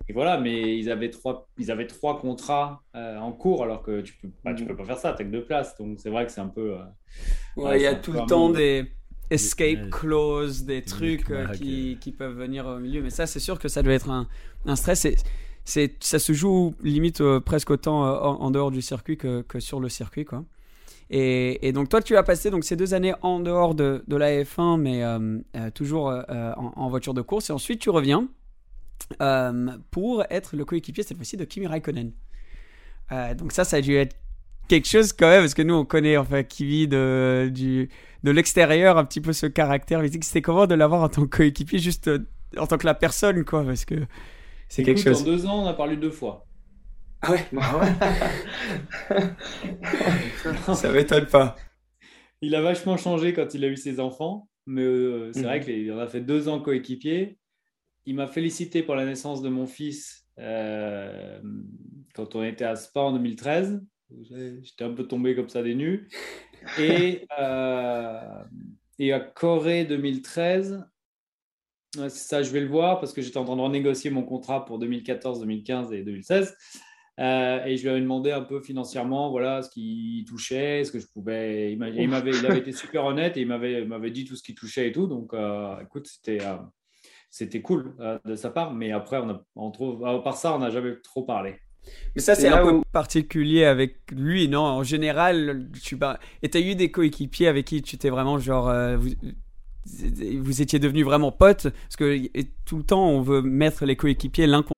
[0.09, 0.39] et voilà.
[0.39, 4.29] Mais ils avaient trois, ils avaient trois contrats euh, en cours, alors que tu peux,
[4.45, 5.75] bah, tu peux pas faire ça, t'as que deux places.
[5.79, 6.75] Donc c'est vrai que c'est un peu.
[6.79, 6.85] euh,
[7.57, 8.93] Ouais, il y a tout le temps des
[9.31, 9.91] escape Ouais.
[9.91, 13.03] clauses, des trucs euh, qui, qui peuvent venir au milieu.
[13.03, 14.29] Mais ça, c'est sûr que ça doit être un,
[14.67, 15.05] un stress.
[15.07, 15.17] Et
[15.65, 19.43] c'est, ça se joue limite euh, presque autant euh, en, en dehors du circuit que,
[19.43, 20.45] que sur le circuit, quoi.
[21.15, 24.17] Et, et donc toi, tu as passé donc ces deux années en dehors de, de
[24.17, 26.23] la F1, mais euh, euh, toujours euh,
[26.57, 27.51] en, en voiture de course.
[27.51, 28.29] Et ensuite, tu reviens
[29.21, 32.13] euh, pour être le coéquipier cette fois-ci de Kimi Raikkonen.
[33.11, 34.17] Euh, donc ça, ça a dû être
[34.81, 37.89] quelque chose quand même, parce que nous, on connaît enfin Kimi de, du,
[38.25, 40.25] de l'extérieur, un petit peu ce caractère physique.
[40.25, 42.19] C'était comment de l'avoir en tant que coéquipier, juste euh,
[42.59, 43.95] en tant que la personne, quoi, parce que
[44.69, 45.23] c'est quelque chose.
[45.23, 46.47] En deux ans, on a parlé deux fois.
[47.23, 47.47] Ah ouais,
[50.75, 51.57] ça m'étonne pas.
[52.41, 55.47] Il a vachement changé quand il a eu ses enfants, mais euh, c'est Mhm.
[55.47, 57.39] vrai qu'il en a fait deux ans coéquipier.
[58.07, 61.41] Il m'a félicité pour la naissance de mon fils euh,
[62.15, 63.81] quand on était à Spa en 2013.
[64.63, 66.09] J'étais un peu tombé comme ça des nues.
[66.79, 68.43] Et, euh,
[68.99, 70.85] et à Corée 2013,
[71.99, 74.23] ouais, c'est ça, je vais le voir parce que j'étais en train de renégocier mon
[74.23, 76.57] contrat pour 2014, 2015 et 2016.
[77.21, 80.99] Euh, et je lui avais demandé un peu financièrement voilà, ce qui touchait, ce que
[80.99, 81.73] je pouvais.
[81.73, 84.55] Il, il m'avait, il avait été super honnête et il m'avait, dit tout ce qui
[84.55, 85.07] touchait et tout.
[85.07, 86.39] Donc, euh, écoute, c'était,
[87.31, 88.75] c'était cool euh, de sa part.
[88.75, 91.57] Mais après, on a, on trouve, à part ça, on n'a jamais trop parlé.
[92.15, 96.49] Mais ça, c'est un peu où- particulier avec lui, non En général, tu bah, et
[96.51, 99.11] t'as eu des coéquipiers avec qui tu t'es vraiment genre euh, vous,
[100.41, 103.97] vous étiez devenus vraiment potes parce que et tout le temps on veut mettre les
[103.97, 104.73] coéquipiers l'un contre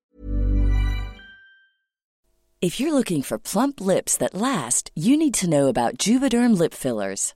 [2.61, 6.73] If you're looking for plump lips that last, you need to know about Juvederm lip
[6.73, 7.35] fillers.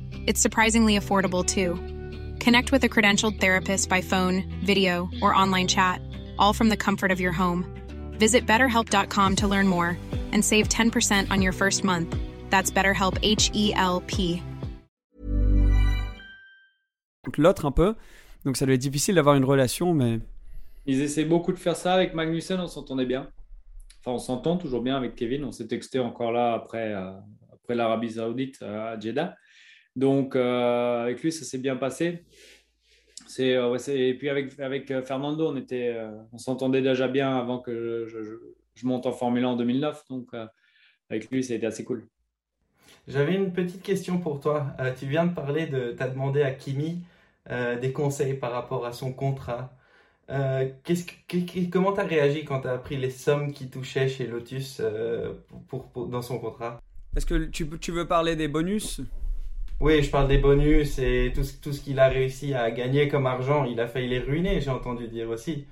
[0.27, 1.75] It's surprisingly affordable too.
[2.39, 6.01] Connect with a credentialed therapist by phone, video, or online chat,
[6.37, 7.65] all from the comfort of your home.
[8.19, 9.97] Visit betterhelp.com to learn more
[10.31, 12.15] and save 10% on your first month.
[12.49, 14.41] That's BetterHelp H E L P.
[17.37, 17.95] l'autre un peu.
[18.45, 20.19] Donc ça doit être difficile d'avoir une relation, mais
[20.85, 23.29] Ils essaient beaucoup de faire ça avec Magnussen, on s'entendait bien.
[23.99, 25.45] Enfin, on s'entend toujours bien avec Kevin.
[25.45, 27.11] On s'est texté encore là après, euh,
[27.53, 29.35] après l'Arabie Saoudite euh, à Jeddah.
[29.95, 32.23] Donc, euh, avec lui, ça s'est bien passé.
[33.27, 36.81] C'est, euh, ouais, c'est- et puis avec, avec euh, Fernando, on, était, euh, on s'entendait
[36.81, 38.35] déjà bien avant que je, je-
[38.75, 40.03] je monte en Formule 1 en 2009.
[40.09, 40.45] Donc, euh,
[41.09, 42.07] avec lui, ça a été assez cool.
[43.07, 44.67] J'avais une petite question pour toi.
[44.79, 47.01] Euh, tu viens de parler de, t'as demandé à Kimi
[47.49, 49.75] euh, des conseils par rapport à son contrat.
[50.29, 54.79] Euh, qu'est-ce que- comment t'as réagi quand t'as appris les sommes qu'il touchait chez Lotus
[54.79, 55.33] euh,
[55.67, 56.79] pour, pour- dans son contrat?
[57.15, 59.01] est-ce que tu, tu veux parler des bonus?
[59.81, 63.07] Oui, je parle des bonus et tout ce, tout ce qu'il a réussi à gagner
[63.07, 63.65] comme argent.
[63.65, 65.65] Il a failli les ruiner, j'ai entendu dire aussi.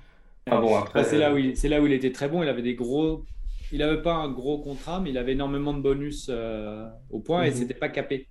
[0.50, 2.42] Ah bon, après, c'est là où il, c'est là où il était très bon.
[2.42, 3.24] Il avait des gros,
[3.70, 7.44] il n'avait pas un gros contrat, mais il avait énormément de bonus euh, au point
[7.44, 7.56] et Mhm.
[7.56, 8.26] c'était pas capé.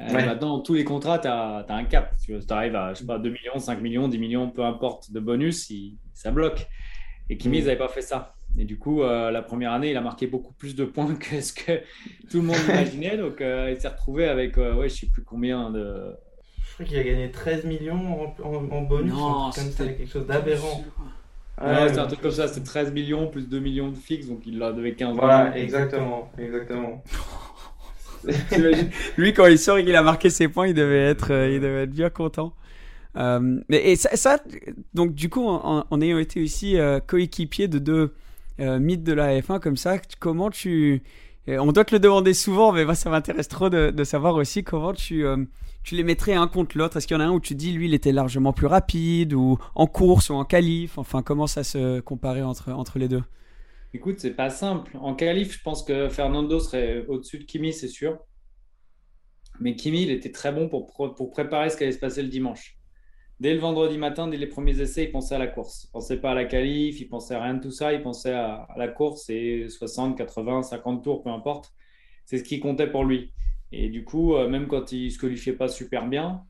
[0.00, 0.24] Euh, Ouais.
[0.24, 2.14] Maintenant, tous les contrats, tu as, un cap.
[2.24, 5.18] Tu arrives à je sais pas, 2 millions, 5 millions, 10 millions, peu importe, de
[5.18, 6.68] bonus, il- ça bloque.
[7.30, 7.62] Et Kimi, Mhm.
[7.62, 8.37] ils n'avaient pas fait ça.
[8.56, 11.40] Et du coup, euh, la première année, il a marqué beaucoup plus de points que
[11.40, 11.78] ce que
[12.30, 13.16] tout le monde imaginait.
[13.16, 16.14] Donc, euh, il s'est retrouvé avec, euh, ouais, je sais plus combien de.
[16.62, 20.26] Je crois qu'il a gagné 13 millions en, en- en bonus, Non, c'était- quelque chose
[20.26, 20.84] d'aberrant.
[21.60, 24.28] Ouais, Ouais, c'était un truc comme ça, c'était 13 millions plus 2 millions de fixes,
[24.28, 25.56] donc il devait 15 Voilà, millions.
[25.64, 27.02] exactement, exactement.
[29.16, 31.60] Lui, quand il sort et qu'il a marqué ses points, il devait être, euh, il
[31.60, 32.52] devait être bien content.
[33.16, 34.38] Euh, mais et ça, ça,
[34.94, 38.14] donc du coup, en, en ayant été aussi euh, coéquipier de deux
[38.60, 41.02] euh, mythes de la F1 comme ça, comment tu,
[41.48, 44.64] euh, on doit te le demander souvent, mais moi ça m'intéresse trop de, savoir aussi
[44.64, 45.36] comment tu, euh,
[45.84, 46.96] tu les mettrais un contre l'autre.
[46.96, 49.32] Est-ce qu'il y en a un où tu dis lui il était largement plus rapide
[49.32, 53.22] ou en course ou en qualif, enfin comment ça se comparait entre entre les deux?
[53.94, 54.96] Écoute, c'est pas simple.
[55.00, 58.18] En qualif, je pense que Fernando serait au-dessus de Kimi, c'est sûr.
[59.60, 62.28] Mais Kimi, il était très bon pour, pour préparer ce qui allait se passer le
[62.28, 62.77] dimanche.
[63.40, 65.84] Dès le vendredi matin, dès les premiers essais, il pensait à la course.
[65.84, 67.92] Il pensait pas à la qualif, il pensait à rien de tout ça.
[67.92, 71.72] Il pensait à, à la course et 60, 80, 50 tours, peu importe.
[72.24, 73.32] C'est ce qui comptait pour lui.
[73.70, 76.42] Et du coup, euh, même quand il se qualifiait pas super bien,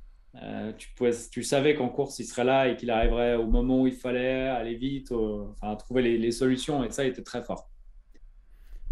[0.42, 3.83] euh, tu, pouvais, tu savais qu'en course, il serait là et qu'il arriverait au moment
[3.83, 6.85] où il fallait aller vite, euh, enfin, trouver les, les solutions.
[6.85, 7.68] Et ça, il était très fort.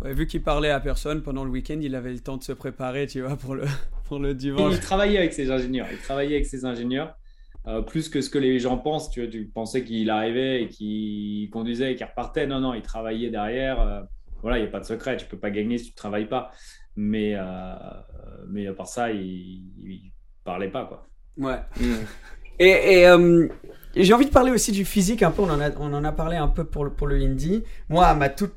[0.03, 2.53] Ouais, vu qu'il parlait à personne pendant le week-end, il avait le temps de se
[2.53, 3.65] préparer, tu vois, pour le
[4.05, 4.75] pour le dimanche.
[4.75, 5.87] il travaillait avec ses ingénieurs.
[5.91, 7.17] Il travaillait avec ses ingénieurs.
[7.67, 9.11] Euh, plus que ce que les gens pensent.
[9.11, 12.47] Tu, vois, tu pensais qu'il arrivait et qu'il conduisait et qu'il repartait.
[12.47, 13.81] Non, non, il travaillait derrière.
[13.81, 14.01] euh,
[14.43, 15.17] voilà, il n'y a pas de secret.
[15.17, 16.51] Tu peux pas gagner si tu ne travailles pas.
[16.97, 17.75] Mais, euh,
[18.49, 20.11] mais à part ça, il ne
[20.45, 20.85] parlait pas.
[20.85, 21.07] Quoi.
[21.39, 21.59] Ouais.
[22.59, 23.49] Et, et, euh,
[23.95, 25.43] j'ai envie de parler aussi du physique un peu.
[25.43, 27.19] On en a, on en a parlé un peu pour le, pour le.
[27.89, 28.55] Moi, à ma toute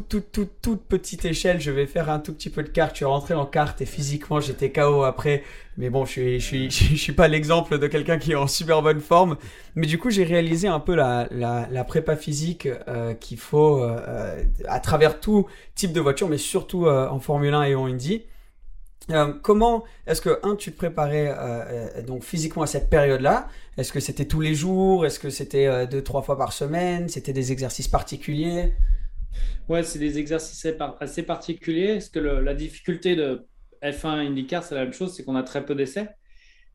[0.00, 2.92] toute, petite échelle, je vais faire un tout petit peu de carte.
[2.92, 5.42] Je suis rentré en carte et physiquement, j'étais KO après.
[5.76, 9.36] Mais bon, je suis, suis, pas l'exemple de quelqu'un qui est en super bonne forme.
[9.74, 14.80] Mais du coup, j'ai réalisé un peu la, prépa physique euh, qu'il faut euh, à
[14.80, 18.22] travers tout type de voiture, mais surtout euh, en Formule 1 et en Indy.
[19.42, 21.36] Comment est-ce que un tu te préparais
[22.06, 23.48] donc physiquement à cette période-là?
[23.76, 25.04] Est-ce que c'était tous les jours?
[25.04, 27.10] Est-ce que c'était deux trois fois par semaine?
[27.10, 28.72] C'était des exercices particuliers?
[29.68, 30.66] Ouais, c'est des exercices
[31.00, 31.94] assez particuliers.
[31.94, 33.46] Parce que la difficulté de
[33.82, 36.08] F1 IndyCar, c'est la même chose, c'est qu'on a très peu d'essais.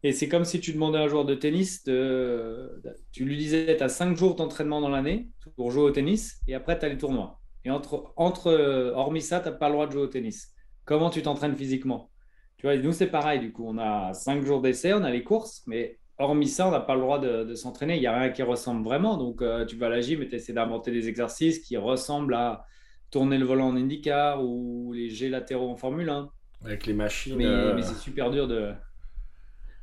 [0.04, 3.76] Et c'est comme si tu demandais à un joueur de tennis, de, tu lui disais,
[3.76, 6.90] tu as 5 jours d'entraînement dans l'année pour jouer au tennis, et après, tu as
[6.90, 7.40] les tournois.
[7.66, 10.54] Et entre, entre, euh, hormis ça, tu n'as pas le droit de jouer au tennis.
[10.86, 12.10] Comment tu t'entraînes physiquement?
[12.58, 13.40] Tu vois, nous, c'est pareil.
[13.42, 16.72] Du coup, on a 5 jours d'essai, on a les courses, mais hormis ça, on
[16.72, 17.96] n'a pas le droit de, de s'entraîner.
[17.96, 19.18] Il n'y a rien qui ressemble vraiment.
[19.18, 22.36] Donc, euh, tu vas à la gym et tu essaies d'inventer des exercices qui ressemblent
[22.36, 22.66] à
[23.12, 26.30] tourner le volant en IndyCar ou les G latéraux en Formule 1.
[26.64, 27.36] Avec les machines.
[27.38, 28.74] Mais, euh, mais c'est super dur de.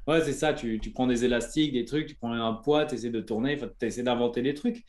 [0.06, 0.52] Ouais, c'est ça.
[0.54, 3.58] Tu, tu prends des élastiques, des trucs, tu prends un poids, tu essaies de tourner,
[3.58, 4.84] tu essaies d'inventer des trucs.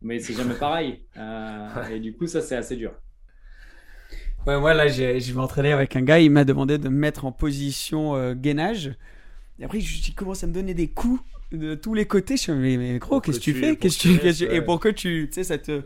[0.00, 1.06] Mais c'est jamais pareil.
[1.16, 2.94] Euh, et du coup, ça, c'est assez dur.
[4.46, 7.24] Ouais, moi là, j'ai- je m'entraînais avec un gars, il m'a demandé de me mettre
[7.24, 8.92] en position euh, gainage.
[9.62, 11.20] Et après, il commence à me donner des coups
[11.52, 12.36] de tous les côtés?
[12.36, 13.76] Je suis mais, mais gros, qu'est-ce que tu fais?
[13.76, 15.28] Qu'est-ce tu que tu- Et pour que tu.
[15.28, 15.80] Tu sais, ça te.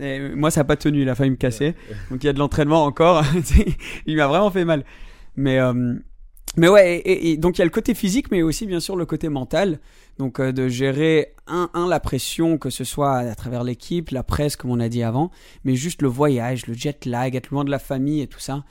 [0.00, 0.34] Ouais.
[0.34, 1.76] Moi, ça n'a pas tenu, il a failli me casser.
[2.10, 3.24] Donc, il y a de l'entraînement encore.
[4.06, 4.84] il m'a vraiment fait mal.
[5.36, 5.94] Mais, euh,
[6.56, 9.06] mais ouais, et, donc il y a le côté physique, mais aussi bien sûr le
[9.06, 9.78] côté mental.
[10.18, 14.24] Donc, euh, de gérer, un, un, la pression, que ce soit à travers l'équipe, la
[14.24, 15.30] presse, comme on a dit avant,
[15.64, 18.64] mais juste le voyage, le jet lag, être loin de la famille et tout ça.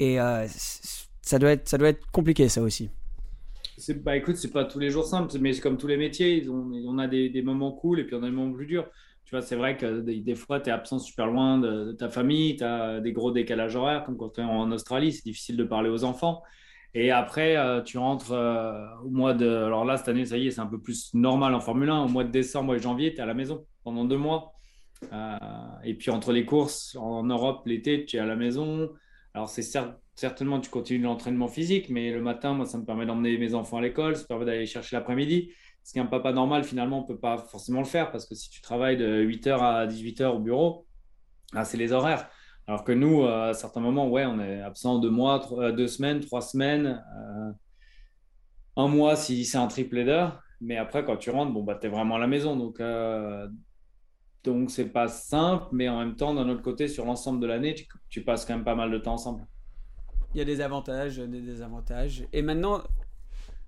[0.00, 0.46] Et euh,
[1.22, 2.90] ça, doit être, ça doit être compliqué, ça aussi.
[3.90, 6.50] Bah écoute, c'est pas tous les jours simple, mais c'est comme tous les métiers, ils
[6.50, 8.86] ont- on a des, moments cool et puis on a des moments plus durs.
[9.24, 12.56] Tu vois, c'est vrai que des, fois, tu es absent super loin de, ta famille,
[12.56, 15.64] tu as des gros décalages horaires, comme quand tu es en Australie, c'est difficile de
[15.64, 16.42] parler aux enfants.
[16.94, 19.48] Et après, euh, tu rentres euh, au mois de.
[19.48, 22.02] Alors là, cette année, ça y est, c'est un peu plus normal en Formule 1.
[22.04, 24.52] Au mois de décembre et janvier, tu es à la maison pendant deux mois.
[25.12, 25.36] Euh,
[25.84, 28.90] et puis entre les courses en Europe, l'été, tu es à la maison.
[29.34, 33.06] Alors c'est cer- certainement, tu continues l'entraînement physique, mais le matin, moi, ça me permet
[33.06, 35.52] d'emmener mes enfants à l'école, ça me permet d'aller chercher l'après-midi.
[35.84, 38.60] Ce qu'un papa normal, finalement, ne peut pas forcément le faire parce que si tu
[38.60, 40.86] travailles de 8h à 18h au bureau,
[41.54, 42.28] ah, c'est les horaires.
[42.66, 45.88] Alors que nous, euh, à certains moments, ouais, on est absent deux mois, euh, deux
[45.88, 47.52] semaines, trois semaines, euh,
[48.76, 50.28] un mois si c'est un triple header.
[50.60, 52.56] Mais après, quand tu rentres, bon, bah, tu es vraiment à la maison.
[52.56, 53.48] Donc, euh,
[54.44, 57.74] donc c'est pas simple, mais en même temps, d'un autre côté, sur l'ensemble de l'année,
[58.08, 59.46] tu passes quand même pas mal de temps ensemble.
[60.34, 62.24] Il y a des avantages, des désavantages.
[62.32, 62.82] Et maintenant,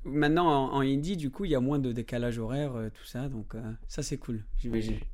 [0.04, 3.04] maintenant en, en Indie, du coup, il y a moins de décalage horaire, euh, tout
[3.04, 3.28] ça.
[3.28, 4.44] Donc, euh, ça, c'est cool.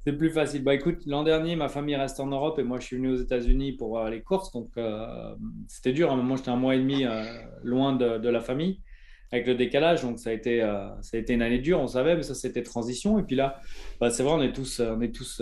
[0.04, 0.62] C'est plus facile.
[0.62, 3.16] Bah écoute, l'an dernier, ma famille reste en Europe et moi, je suis venu aux
[3.16, 4.52] États-Unis pour euh, les courses.
[4.52, 5.34] Donc, euh,
[5.66, 6.10] c'était dur.
[6.10, 7.04] À un moment, j'étais un mois et demi
[7.62, 8.80] loin de, de la famille
[9.32, 10.02] avec le décalage.
[10.02, 10.60] Donc, ça a été,
[11.02, 13.18] ça a été une année dure, on savait, mais ça, c'était transition.
[13.18, 13.60] Et puis là,
[14.00, 15.40] bah, c'est vrai, on est tous, on est tous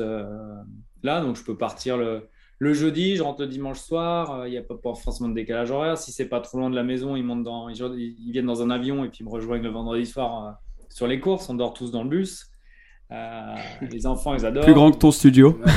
[1.03, 1.21] là.
[1.21, 4.33] Donc, je peux partir le, le jeudi, je rentre le dimanche soir.
[4.41, 5.97] euh, Il n'y a pas, pas forcément de décalage horaire.
[5.99, 8.63] Si c'est pas trop loin de la maison, ils, montent dans, ils, ils viennent dans
[8.63, 10.51] un avion et puis ils me rejoignent le vendredi soir euh,
[10.89, 11.49] sur les courses.
[11.49, 12.47] On dort tous dans le bus.
[13.13, 13.55] Euh,
[13.91, 14.65] les enfants, ils adorent.
[14.65, 15.61] Plus grand que ton studio.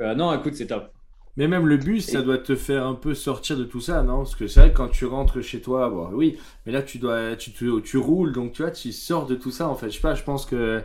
[0.00, 0.92] Euh, non, écoute, c'est top.
[1.38, 4.18] Mais même le bus, ça doit te faire un peu sortir de tout ça, non?
[4.18, 6.98] Parce que c'est vrai que quand tu rentres chez toi, bon, oui, mais là tu
[6.98, 9.88] dois, tu, te- tu roules, donc tu vois, tu sors de tout ça en fait.
[9.88, 10.82] Je sais pas, je pense que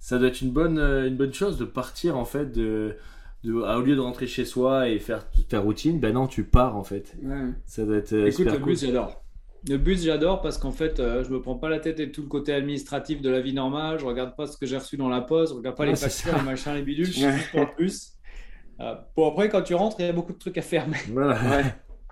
[0.00, 2.96] ça doit être une bonne, une bonne chose de partir en fait, de,
[3.44, 6.26] de, ah, au lieu de rentrer chez soi et faire toute ta routine, ben non,
[6.26, 7.14] tu pars en fait.
[7.22, 7.50] Ouais.
[7.66, 8.72] Ça doit être euh, Écoute, super le cool.
[8.72, 9.20] bus, j'adore.
[9.68, 12.22] Le bus, j'adore parce qu'en fait, euh, je me prends pas la tête et tout
[12.22, 13.98] le côté administratif de la vie normale.
[13.98, 15.96] Je regarde pas ce que j'ai reçu dans la poste, je regarde pas Ouais, les
[15.96, 17.06] factures, les machins, les bidules.
[17.06, 18.12] Je suis juste pour le bus.
[18.80, 20.86] Euh, bon, après, quand tu rentres, il y a beaucoup de trucs à faire.
[20.88, 21.62] Mais, Voilà.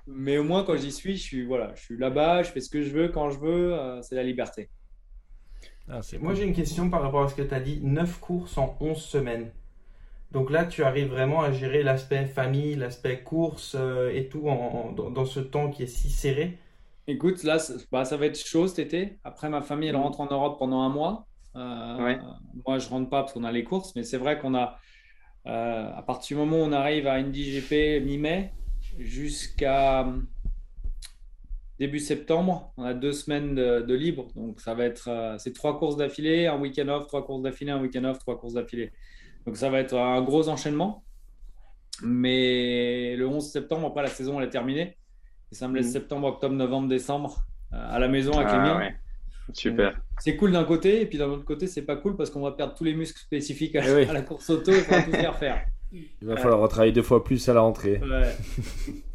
[0.07, 2.71] mais au moins, quand j'y suis, je suis, voilà, je suis là-bas, je fais ce
[2.71, 3.75] que je veux quand je veux.
[3.75, 4.71] euh, c'est la liberté.
[5.89, 7.81] Ah, Moi, j'ai une question par rapport à ce que tu as dit.
[7.83, 9.51] 9 courses en 11 semaines.
[10.33, 14.95] Donc là, tu arrives vraiment à gérer l'aspect famille, l'aspect course euh, et tout en-
[14.99, 16.57] en- dans, ce temps qui est si serré.
[17.07, 19.19] Écoute, là, ça, bah, ça va être chaud cet été.
[19.25, 21.27] Après, ma famille, elle rentre en Europe pendant un mois.
[21.57, 22.19] Euh, Ouais.
[22.67, 24.79] Moi, je rentre pas parce qu'on a les courses, mais c'est vrai qu'on a,
[25.47, 28.53] euh, à partir du moment où on arrive à IndyGP mi-mai
[28.99, 30.07] jusqu'à
[31.79, 34.29] début septembre, on a deux semaines de, de libre.
[34.37, 37.81] Donc, ça va être, c'est trois courses d'affilée, un week-end off, trois courses d'affilée, un
[37.83, 38.93] week-end off, trois courses d'affilée.
[39.47, 41.05] Donc, ça va être un gros enchaînement.
[42.03, 44.97] Mais le 11 septembre, après, la saison, elle est terminée.
[45.51, 45.93] Et ça me laisse Mhm.
[45.93, 48.79] septembre, octobre, novembre, décembre euh, à la maison avec les Ah miens.
[48.79, 48.95] ouais.
[49.53, 50.01] Super.
[50.19, 52.53] C'est cool d'un côté, et puis d'un autre côté, c'est pas cool parce qu'on va
[52.53, 54.05] perdre tous les muscles spécifiques à, Eh oui.
[54.09, 55.65] à la course auto et on va tout faire faire.
[55.93, 58.01] Il va falloir retravailler deux fois plus à la rentrée.
[58.01, 58.35] Ouais.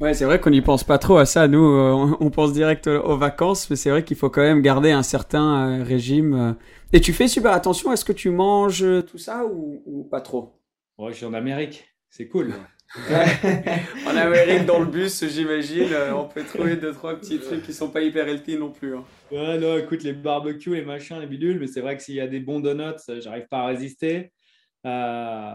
[0.00, 1.46] Ouais, c'est vrai qu'on n'y pense pas trop à ça.
[1.46, 4.90] Nous, euh, on, pense direct aux vacances, mais c'est vrai qu'il faut quand même garder
[4.90, 6.34] un certain euh, régime.
[6.34, 6.52] euh.
[6.92, 10.20] Et tu fais super attention à ce que tu manges, tout ça, ou, ou pas
[10.20, 10.60] trop?
[10.98, 11.86] Ouais, je suis en Amérique.
[12.10, 12.52] C'est cool.
[14.06, 17.88] En Amérique, dans le bus, j'imagine, on peut trouver deux, trois petits trucs qui sont
[17.88, 18.96] pas hyper healthy non plus.
[18.96, 19.04] hein.
[19.32, 22.20] Ouais, non, écoute, les barbecues, les machins, les bidules, mais c'est vrai que s'il y
[22.20, 24.30] a des bons donuts, j'arrive pas à résister.
[24.86, 25.54] Euh,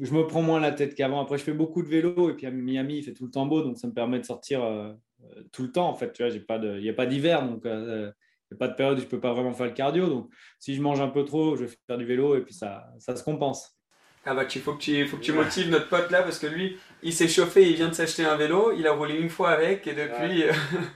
[0.00, 1.20] je me prends moins la tête qu'avant.
[1.20, 3.46] Après, je fais beaucoup de vélo et puis à Miami, il fait tout le temps
[3.46, 4.92] beau, donc ça me permet de sortir euh,
[5.22, 5.88] euh, tout le temps.
[5.88, 8.10] En fait, tu vois, j'ai pas de, il n'y a pas d'hiver, donc euh,
[8.50, 10.08] il n'y a pas de période où je peux pas vraiment faire le cardio.
[10.08, 12.86] Donc, si je mange un peu trop, je vais faire du vélo et puis ça,
[12.98, 13.76] ça se compense.
[14.26, 16.46] Ah bah tu faut que tu faut que tu motives notre pote là parce que
[16.46, 19.50] lui il s'est chauffé, il vient de s'acheter un vélo, il a roulé une fois
[19.50, 20.44] avec et depuis.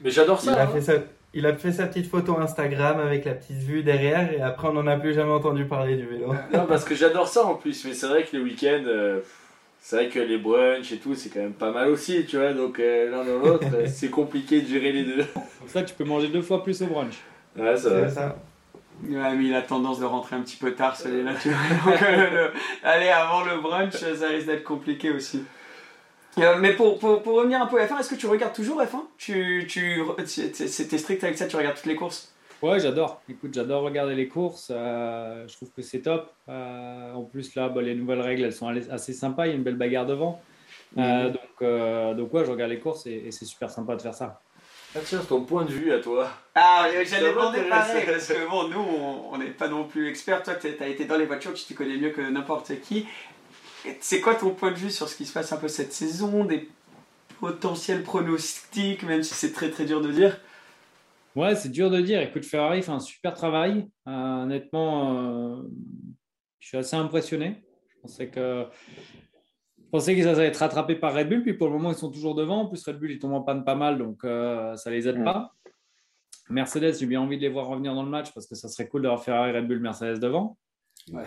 [0.03, 0.95] Mais j'adore Il a, fait sa,
[1.39, 4.73] il a fait sa petite photo Instagram avec la petite vue derrière et après on
[4.73, 6.35] n'en a plus jamais entendu parler du vélo.
[6.53, 9.21] Non, parce que j'adore ça en plus, mais c'est vrai que les week-ends, euh,
[9.81, 12.53] c'est vrai que les brunchs et tout, c'est quand même pas mal aussi, tu vois.
[12.53, 15.25] Donc euh, l'un dans l'autre, c'est compliqué de gérer les deux.
[15.25, 17.15] Pour ça, tu peux manger deux fois plus au brunch.
[17.57, 18.09] Ouais, c'est vrai.
[19.09, 21.93] Ouais, mais il a tendance de rentrer un petit peu tard, celui-là, tu vois.
[21.93, 22.51] Donc, euh, le-
[22.83, 25.45] Allez, avant le brunch, ça risque d'être compliqué aussi.
[26.39, 28.81] Euh, mais pour, pour, pour revenir un peu à F1, est-ce que tu regardes toujours
[28.83, 30.03] F1 tu, tu,
[30.89, 32.33] t'es strict avec ça, tu regardes toutes les courses?
[32.63, 33.21] Ouais, j'adore.
[33.29, 34.71] Écoute, j'adore regarder les courses.
[34.75, 36.31] euh, je trouve que c'est top.
[36.49, 39.47] Euh, en plus, là, bah, les nouvelles règles, elles sont assez sympas.
[39.47, 40.41] Il y a une belle bagarre devant.
[40.97, 41.31] Euh, Mhm.
[41.33, 44.15] donc, euh, donc, ouais, je regarde les courses et, et c'est super sympa de faire
[44.15, 44.41] ça.
[44.97, 46.31] Ah, tiens, ton point de vue à toi.
[46.55, 50.43] Ah, j'allais demander pareil, parce que bon, nous, on- on n'est pas non plus experts.
[50.43, 53.07] Toi, tu as été dans les voitures, tu te connais mieux que n'importe qui.
[54.01, 56.45] C'est quoi ton point de vue sur ce qui se passe un peu cette saison,
[56.45, 56.69] des
[57.41, 60.41] potentiels pronostics, même si c'est très très dur de dire?
[61.37, 62.21] Ouais, c'est dur de dire.
[62.21, 63.87] Écoute, Ferrari fait un super travail.
[64.09, 65.63] Euh, honnêtement, euh,
[66.59, 67.63] je suis assez impressionné.
[67.89, 68.67] Je pensais que,
[69.79, 71.97] je pensais que ça allait être rattrapé par Red Bull, puis pour le moment, ils
[71.97, 72.63] sont toujours devant.
[72.63, 75.19] En plus, Red Bull, ils tombent en panne pas mal, donc euh, ça les aide
[75.21, 75.25] Mm.
[75.25, 75.55] pas.
[76.51, 78.89] Mercedes, j'ai bien envie de les voir revenir dans le match parce que ça serait
[78.89, 80.57] cool d'avoir Ferrari, Red Bull, Mercedes devant.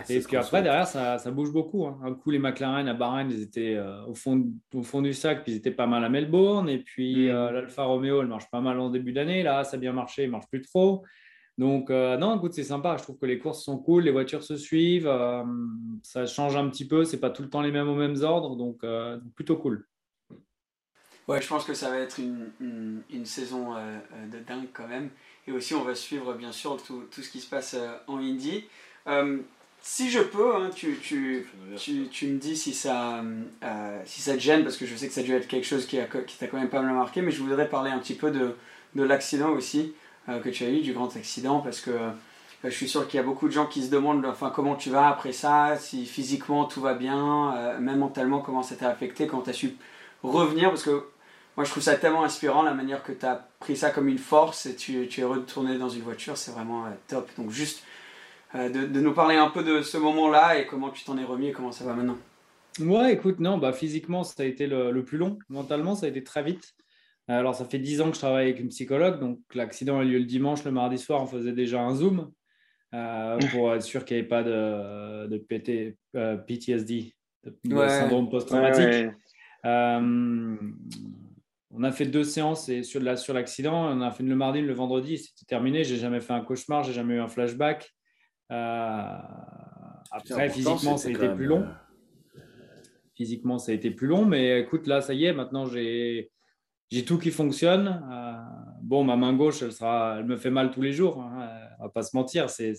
[0.04, 1.86] C'est Et puis après, derrière, ça, ça bouge beaucoup.
[1.86, 1.98] hein.
[2.04, 4.44] Un coup, les McLaren à Bahreïn, ils étaient euh, au, fond,
[4.74, 6.68] au fond du sac, puis ils étaient pas mal à Melbourne.
[6.68, 7.30] Et puis Mm.
[7.30, 9.42] euh, l'Alfa Romeo, elle marche pas mal en début d'année.
[9.42, 11.04] Là, ça a bien marché, elle marche plus trop.
[11.58, 12.96] Donc, euh, non, écoute, c'est sympa.
[12.96, 15.10] Je trouve que les courses sont cool, les voitures se suivent.
[16.02, 17.04] ça change un petit peu.
[17.04, 18.56] C'est pas tout le temps les mêmes aux mêmes ordres.
[18.56, 18.84] Donc,
[19.34, 19.86] plutôt cool.
[21.28, 25.10] Ouais, je pense que ça va être une, une, une saison de dingue quand même.
[25.46, 28.64] Et aussi, on va suivre bien sûr tout, tout ce qui se passe en Indie.
[29.84, 31.44] Si je peux, hein, tu, tu,
[31.76, 33.20] tu, tu me dis si ça,
[33.64, 35.66] euh, si ça te gêne, parce que je sais que ça a dû être quelque
[35.66, 37.98] chose qui, a, qui t'a quand même pas mal marqué, mais je voudrais parler un
[37.98, 38.54] petit peu de,
[38.94, 39.92] de l'accident aussi
[40.28, 42.10] euh, que tu as eu, du grand accident, parce que euh,
[42.62, 44.88] je suis sûr qu'il y a beaucoup de gens qui se demandent enfin, comment tu
[44.88, 49.42] vas après ça, si physiquement tout va bien, même mentalement comment ça t'a affecté, quand
[49.42, 49.74] tu as su
[50.22, 51.04] revenir, parce que
[51.56, 54.18] moi je trouve ça tellement inspirant la manière que tu as pris ça comme une
[54.18, 57.28] force et tu, tu es retourné dans une voiture, c'est vraiment top.
[57.36, 57.82] Donc juste
[58.54, 61.48] de, de nous parler un peu de ce moment-là et comment tu t'en es remis
[61.48, 62.18] et comment ça va maintenant.
[62.80, 65.38] Ouais, écoute, non, bah, physiquement, ça a été le, le plus long.
[65.48, 66.72] Mentalement, ça a été très vite.
[67.28, 69.20] Alors, ça fait 10 ans que je travaille avec une psychologue.
[69.20, 72.30] Donc, l'accident a lieu le dimanche, le mardi soir, on faisait déjà un Zoom
[72.94, 77.88] euh, pour être sûr qu'il n'y avait pas de, de PT, euh, PTSD, de, Ouais.
[77.88, 78.84] syndrome post-traumatique.
[78.84, 79.14] Ouais, ouais.
[79.64, 80.56] Euh,
[81.74, 83.86] on a fait deux séances et sur la- sur l'accident.
[83.96, 85.84] On a fait le mardi, le vendredi, c'était terminé.
[85.84, 87.92] J'ai jamais fait un cauchemar, j'ai jamais eu un flashback.
[88.52, 89.16] Euh,
[90.10, 91.66] après, physiquement, ça a été plus long.
[93.16, 96.30] Physiquement, ça a été plus long, mais écoute, là, ça y est, maintenant j'ai
[97.06, 98.02] tout qui fonctionne.
[98.10, 98.32] Euh,
[98.82, 101.22] bon, ma main gauche, elle, sera, elle me fait mal tous les jours.
[101.22, 102.74] Hein, euh, on va pas se mentir, c'est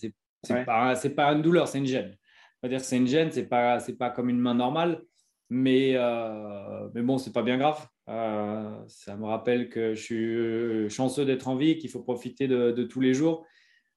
[0.49, 0.65] Ouais.
[0.65, 2.15] pas une douleur, c'est une gêne.
[2.61, 5.01] On va dire que c'est une gêne, c'est pas pas comme une main normale,
[5.49, 7.87] mais euh, mais bon, c'est pas bien grave.
[8.09, 12.47] Euh, ça me rappelle que je suis euh, chanceux d'être en vie, qu'il faut profiter
[12.49, 13.45] de, de tous les jours.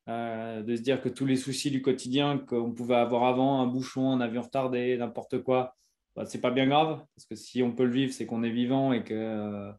[0.09, 3.67] Euh, de se dire que tous les soucis du quotidien qu'on pouvait avoir avant, un
[3.67, 5.75] bouchon, un avion retardé, n'importe quoi,
[6.15, 7.05] bah, c'est pas bien grave.
[7.17, 9.73] Parce que si on peut le vivre, c'est qu'on est vivant et que, euh,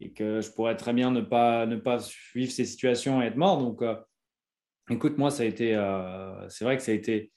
[0.00, 1.98] et que je pourrais très bien ne pas, ne pas
[2.34, 3.58] vivre ces situations et être mort.
[3.58, 3.94] Donc, euh,
[4.90, 5.74] écoute, moi, ça a été,
[6.48, 7.30] c'est vrai que ça a été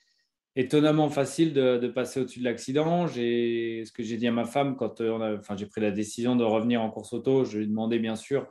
[0.55, 3.05] étonnamment facile de, passer au-dessus de l'accident.
[3.05, 6.43] J'ai, ce que j'ai dit à ma femme quand enfin, j'ai pris la décision de
[6.43, 8.47] revenir en course auto, je lui ai demandé bien sûr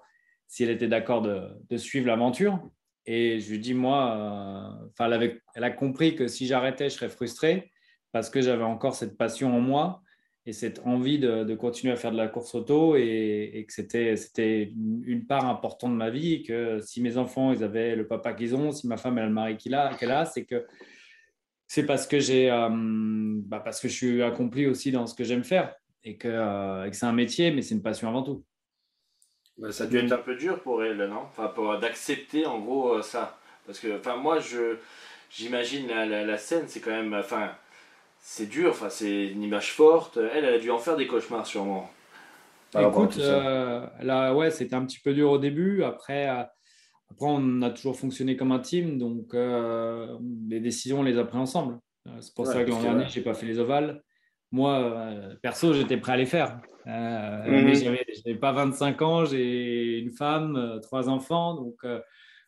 [0.46, 2.70] si elle était d'accord de, de suivre l'aventure.
[3.06, 7.08] Et je lui dis, moi, euh, elle, elle a compris que si j'arrêtais, je serais
[7.08, 7.70] frustré
[8.12, 10.00] parce que j'avais encore cette passion en moi
[10.46, 15.26] et cette envie de, continuer à faire de la course auto et, que c'était, une,
[15.26, 16.42] part importante de ma vie.
[16.42, 19.28] Que si mes enfants, ils avaient le papa qu'ils ont, si ma femme, elle a
[19.28, 20.66] le mari qu'elle a, c'est que
[21.66, 25.24] c'est parce que j'ai, euh, bah, parce que je suis accompli aussi dans ce que
[25.24, 25.74] j'aime faire
[26.04, 28.44] et que, euh, et que c'est un métier, mais c'est une passion avant tout.
[29.58, 31.22] Bah, ça a dû être un peu dur pour elle, non?
[31.30, 33.38] Enfin, pour d'accepter en gros euh, ça.
[33.66, 34.76] Parce que, enfin, moi, je,
[35.30, 37.52] j'imagine la, la, la scène, c'est quand même, enfin,
[38.20, 40.18] c'est dur, enfin, c'est une image forte.
[40.18, 41.90] Elle, elle a dû en faire des cauchemars sûrement.
[42.76, 45.84] Écoute, euh, là, ouais, c'était un petit peu dur au début.
[45.84, 46.42] Après, euh,
[47.10, 51.24] après, on a toujours fonctionné comme un team, donc euh, les décisions, on les a
[51.24, 51.78] prises ensemble.
[52.08, 54.02] Euh, c'est pour Ouais, ça que l'an dernier, j'ai pas fait les ovales.
[54.54, 56.60] Moi, euh, perso, j'étais prêt à les faire.
[56.86, 57.64] Euh, Mhm.
[57.64, 62.00] Mais j'avais pas 25 ans, j'ai une femme, euh, trois enfants, donc euh,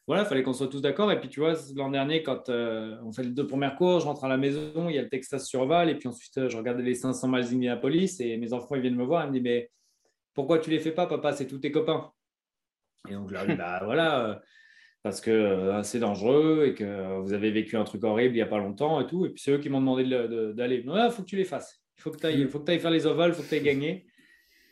[0.06, 1.10] voilà, il fallait qu'on soit tous d'accord.
[1.10, 4.08] Et puis, tu vois, l'an dernier, quand euh, on fait les deux premières courses, je
[4.08, 6.56] rentre à la maison, il y a le Texas sur Oval, et puis ensuite, je
[6.56, 9.42] regardais les 500 miles d'Indianapolis, et mes enfants, ils viennent me voir, ils me disent,
[9.42, 9.70] mais
[10.32, 11.32] pourquoi tu les fais pas, papa?
[11.32, 12.12] C'est tous tes copains.
[13.08, 14.40] Et donc, je leur dis, bah voilà,
[15.02, 18.42] parce que euh, c'est dangereux et que vous avez vécu un truc horrible il n'y
[18.42, 19.26] a pas longtemps et tout.
[19.26, 20.84] Et puis, c'est eux qui m'ont demandé de- de- d'aller.
[20.86, 21.82] Il faut que tu les fasses.
[21.98, 23.48] Il faut que tu ailles, faut que tu ailles faire les ovales, il faut que
[23.48, 24.06] tu ailles gagner.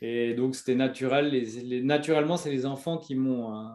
[0.01, 1.29] Et donc, c'était naturel.
[1.29, 3.69] Les, les- naturellement, c'est les enfants qui m'ont euh,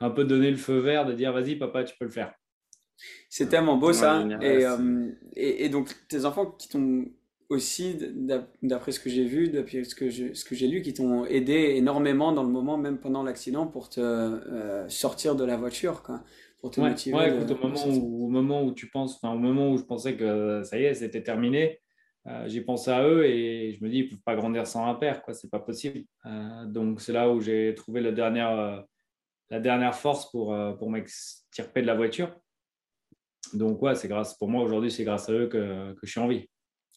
[0.00, 2.34] un peu donné le feu vert de dire, vas-y, papa, tu peux le faire.
[3.28, 4.34] C'est tellement beau ça.
[4.40, 7.06] Et, euh, et, et donc tes enfants qui t'ont
[7.48, 11.74] aussi, d'ap- d'après ce que j'ai vu, d'après ce que j'ai lu, qui t'ont aidé
[11.76, 16.22] énormément dans le moment, même pendant l'accident, pour te euh, sortir de la voiture, quoi,
[16.58, 17.12] pour te Ouais, motiver.
[17.12, 18.04] ouais, de- écoute, au de moment, sortir.
[18.04, 20.84] où, au moment où tu penses, enfin, au moment où je pensais que ça y
[20.84, 21.80] est, c'était terminé,
[22.26, 24.86] euh, j'ai pensé à eux et je me dis, ils ne peuvent pas grandir sans
[24.86, 26.04] un père, quoi, c'est pas possible.
[26.26, 28.80] Euh, donc, c'est là où j'ai trouvé la dernière, euh,
[29.50, 32.34] la dernière force pour, euh, pour m'extirper de la voiture.
[33.52, 36.20] Donc, ouais, c'est grâce, pour moi aujourd'hui, c'est grâce à eux que, que je suis
[36.20, 36.48] en vie.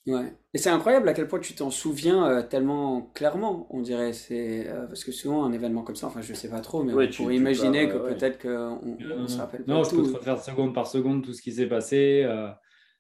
[0.05, 0.33] Ouais.
[0.53, 4.13] Et c'est incroyable à quel point tu t'en souviens euh, tellement clairement, on dirait.
[4.13, 6.93] C'est euh, parce que souvent un événement comme ça, enfin je sais pas trop, mais
[6.93, 8.15] Ouais, on tu- pourrait tu imaginer que ouais.
[8.15, 8.79] peut-être qu'on
[9.19, 11.51] on, se rappelle pas Non, je peux te refaire seconde par seconde tout ce qui
[11.51, 12.23] s'est passé.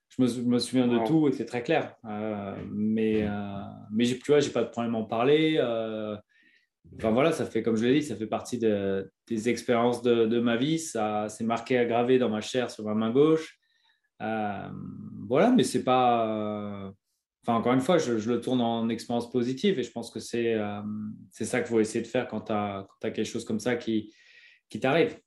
[0.09, 1.05] Je, me, sou- je me souviens de Wow.
[1.07, 1.95] tout et c'est très clair.
[2.05, 3.59] Euh, mais euh,
[3.91, 5.55] mais tu vois, j'ai pas de problème à en parler.
[5.59, 6.15] euh,
[6.97, 10.25] Enfin voilà, ça fait, comme je l'ai dit, ça fait partie de- des expériences de,
[10.25, 10.79] de ma vie.
[10.79, 13.59] Ça s'est marqué, gravé dans ma chair sur ma main gauche.
[14.21, 14.69] Euh,
[15.27, 16.27] voilà, mais c'est pas.
[16.27, 16.91] euh,
[17.43, 20.19] Enfin, encore une fois, je, je le tourne en expérience positive et je pense que
[20.19, 20.81] c'est euh,
[21.31, 24.13] c'est ça qu'il faut essayer de faire quand tu as, quelque chose comme ça qui,
[24.69, 25.17] qui t'arrive.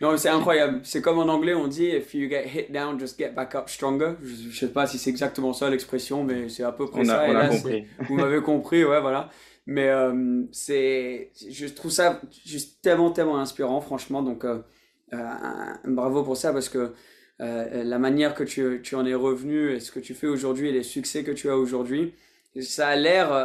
[0.00, 0.80] Non, c'est incroyable.
[0.84, 3.68] C'est comme en anglais, on dit If you get hit down, just get back up
[3.68, 4.12] stronger.
[4.22, 7.08] Je, je sais pas si c'est exactement ça l'expression, mais c'est à peu près On
[7.08, 7.24] a- ça.
[7.28, 7.84] on Et a compris.
[8.08, 9.28] Vous m'avez compris, ouais, voilà.
[9.66, 14.22] Mais euh, c'est, je trouve ça juste tellement, tellement inspirant, franchement.
[14.22, 14.60] Donc, euh,
[15.12, 15.18] euh,
[15.84, 16.92] bravo pour ça parce que
[17.38, 20.72] la manière que tu, tu en es revenu et ce que tu fais aujourd'hui et
[20.72, 22.14] les succès que tu as aujourd'hui,
[22.60, 23.44] ça a l'air, euh,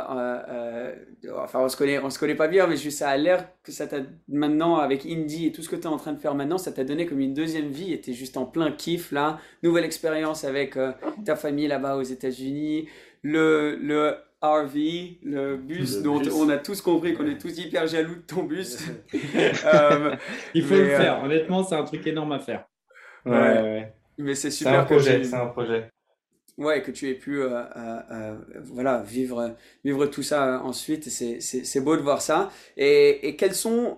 [0.49, 0.95] euh,
[1.37, 3.71] enfin on se connaît, on se connaît pas bien, mais juste ça a l'air que
[3.71, 3.97] ça t'a
[4.27, 6.71] maintenant avec Indie et tout ce que tu es en train de faire maintenant, ça
[6.71, 10.43] t'a donné comme une deuxième vie et t'es juste en plein kiff là, nouvelle expérience
[10.43, 10.91] avec euh,
[11.25, 12.87] ta famille là-bas aux États-Unis,
[13.21, 16.33] le le RV, le bus Le dont bus.
[16.33, 18.77] on a tous compris qu'on est tous hyper jaloux de ton bus.
[19.65, 20.15] Euh,
[20.55, 21.23] Il faut mais, le euh, faire.
[21.23, 22.65] Honnêtement, c'est un truc énorme à faire.
[23.25, 23.93] Ouais, ouais.
[24.17, 25.89] Mais c'est C'est super un que projet, c'est un projet.
[26.61, 31.09] Ouais, que tu aies pu euh, euh, euh, voilà, vivre, vivre tout ça ensuite.
[31.09, 32.51] C'est, beau de voir ça.
[32.77, 33.97] Et, et quels sont,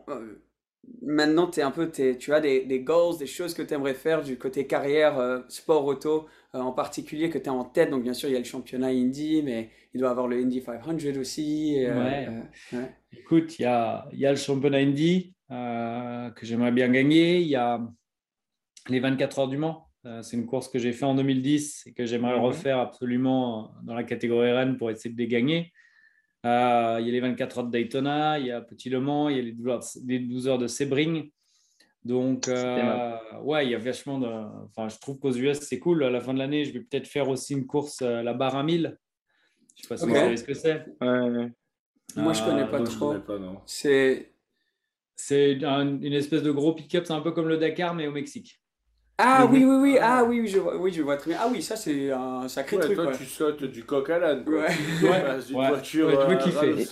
[1.02, 3.94] maintenant, t'es un peu, t'es- tu as des, des goals, des choses que tu aimerais
[3.94, 7.90] faire du côté carrière, sport auto en particulier, que tu as en tête?
[7.90, 10.38] Donc, bien sûr, il y a le championnat Indy, mais il doit y avoir le
[10.38, 11.76] Indy 500 aussi.
[11.86, 12.30] Ouais.
[12.72, 12.96] ouais.
[13.12, 17.40] Écoute, il y a, y a le championnat Indy que j'aimerais bien gagner.
[17.42, 17.82] Il y a
[18.90, 19.90] les 24 heures du Mans.
[20.06, 22.42] Euh, c'est une course que j'ai fait en 2010 et que j'aimerais Mhm.
[22.44, 25.72] refaire absolument dans la catégorie RN pour essayer de les gagner.
[26.46, 29.30] Euh, il y a les 24 heures de Daytona, il y a Petit Le Mans,
[29.30, 31.32] il y a les 12 heures de, les 12 heures de Sebring.
[32.04, 34.28] Donc, euh, ouais, il y a vachement de.
[34.28, 36.04] Enfin, je trouve qu'aux US, c'est cool.
[36.04, 38.58] À la fin de l'année, je vais peut-être faire aussi une course, euh, la barre
[38.58, 38.98] à 1000.
[39.78, 40.86] Je ne sais pas si vous savez ce que c'est.
[42.18, 43.08] Moi, je connais pas donc, trop.
[43.12, 43.62] connais pas, non.
[43.66, 44.34] C'est.
[45.16, 48.12] C'est un- une espèce de gros pick-up, c'est un peu comme le Dakar, mais au
[48.12, 48.60] Mexique.
[49.20, 51.40] Ah oui, oui, oui, ah oui, oui, je vois, oui, je vois très bien.
[51.44, 52.96] Ah oui, ça, c'est un sacré Ouais, truc.
[52.96, 53.16] toi, ouais.
[53.18, 54.44] tu sautes du coq à l'âne.
[54.48, 54.66] Ouais.
[55.00, 55.22] Tu Ouais.
[55.48, 55.68] d'une Ouais.
[55.68, 56.86] voiture Ouais, je veux kiffer.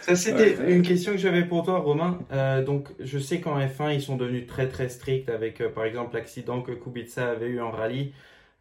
[0.00, 0.72] Ça, c'était Ouais.
[0.72, 2.20] une question que j'avais pour toi, Romain.
[2.32, 5.84] Euh, donc, je sais qu'en F1, ils sont devenus très très stricts avec, euh, par
[5.84, 8.12] exemple, l'accident que Kubica avait eu en rallye.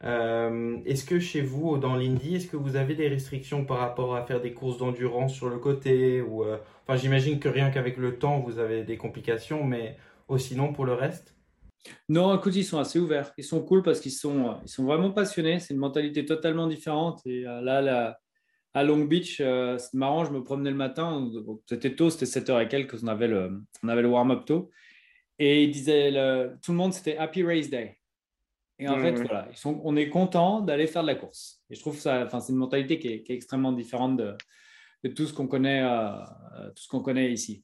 [0.04, 4.16] Euh, est-ce que chez vous, dans l'Indy, est-ce que vous avez des restrictions par rapport
[4.16, 6.58] à faire des courses d'endurance sur le côté ou, euh,
[6.88, 9.96] Enfin, j'imagine que rien qu'avec le temps, vous avez des complications, mais
[10.28, 11.33] oh, sinon pour le reste?
[12.10, 13.34] Non, écoute, ils sont assez ouverts.
[13.38, 15.60] Ils sont cool parce qu'ils sont, euh, ils sont vraiment passionnés.
[15.60, 17.22] C'est une mentalité totalement différente.
[17.26, 18.20] Et euh, là, là,
[18.74, 21.30] à Long Beach, euh, c'est marrant, je me promenais le matin.
[21.68, 23.04] C'était tôt, c'était 7h et quelques.
[23.04, 24.70] On avait le, on avait le warm-up tôt.
[25.40, 28.00] Et ils disaient, le- tout le monde, c'était Happy Race Day.
[28.80, 31.62] Et en fait, voilà, ils sont, on est content d'aller faire de la course.
[31.70, 34.36] Et je trouve ça, enfin, c'est une mentalité qui est, qui est extrêmement différente de,
[35.04, 36.18] de tout ce qu'on connaît, euh,
[36.76, 37.64] tout ce qu'on connaît ici.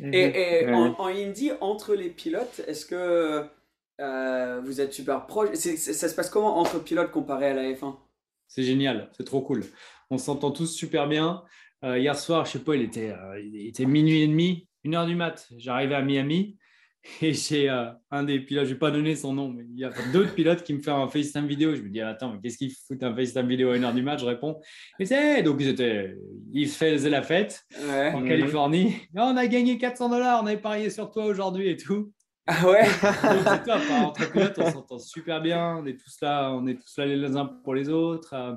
[0.00, 3.44] Et, et en, en Indy, entre les pilotes, est-ce que
[4.00, 5.50] euh, vous êtes super proche?
[5.54, 7.96] C'est- c'est- Ça se passe comment entre pilotes comparé à la F1
[8.48, 9.64] C'est génial, c'est trop cool.
[10.10, 11.42] On s'entend tous super bien.
[11.84, 14.94] Euh, hier soir, je sais pas, il était, euh, il était minuit et demi, une
[14.94, 15.46] heure du mat.
[15.56, 16.56] J'arrivais à Miami
[17.22, 19.84] et j'ai euh, un des pilotes, je vais pas donner son nom, mais il y
[19.84, 21.74] a d'autres pilotes qui me font un FaceTime vidéo.
[21.74, 24.02] Je me dis, attends, mais qu'est-ce qu'il fout un FaceTime vidéo à une heure du
[24.02, 24.60] mat Je réponds,
[24.98, 26.16] et c'est donc ils étaient,
[26.52, 28.12] ils faisaient la fête Ouais.
[28.12, 28.28] en Mhm.
[28.28, 28.96] Californie.
[29.14, 32.12] On a gagné 400 dollars, on avait parié sur toi aujourd'hui et tout.
[32.48, 32.82] Ah ouais?
[32.82, 33.80] Donc, c'est top.
[33.90, 34.02] hein.
[34.04, 35.78] Entre pilotes, on s'entend super bien.
[35.78, 38.34] On est tous là, on est tous là les uns pour les autres.
[38.34, 38.54] Euh,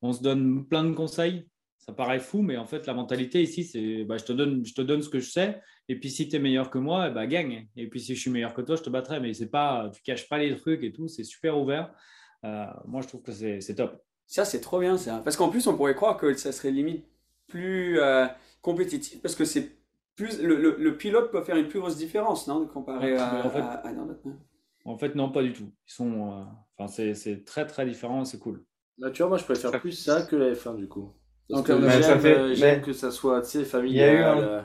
[0.00, 1.46] on se donne plein de conseils.
[1.88, 4.74] Ça paraît fou, mais en fait, la mentalité ici, c'est bah, je, te donne, je
[4.74, 5.58] te donne ce que je sais.
[5.88, 7.66] Et puis, si tu es meilleur que moi, bah, gagne.
[7.76, 9.20] Et puis, si je suis meilleur que toi, je te battrai.
[9.20, 11.08] Mais c'est pas, tu caches pas les trucs et tout.
[11.08, 11.90] C'est super ouvert.
[12.44, 14.02] Euh, moi, je trouve que c'est c'est top.
[14.26, 15.22] Ça, c'est trop bien ça.
[15.24, 17.06] Parce qu'en plus, on pourrait croire que ça serait limite
[17.46, 18.26] plus euh,
[18.60, 19.78] compétitif parce que c'est
[20.14, 23.46] plus le, le- le pilote peut faire une plus grosse différence, non, comparé Ouais, à,
[23.46, 24.28] en fait- à- à dans notre-
[24.84, 25.72] En fait, non, pas du tout.
[25.86, 26.44] Ils sont, euh,
[26.76, 28.26] enfin, c'est c'est très, très différent.
[28.26, 28.62] C'est cool.
[28.98, 31.14] Bah, tu vois, moi je préfère plus ça que la F1 du coup.
[31.48, 34.02] Parce En que j'aime fait- euh, j'aime mais- que ça soit, tu sais, Il y,
[34.02, 34.38] a eu familial.
[34.38, 34.60] un, euh,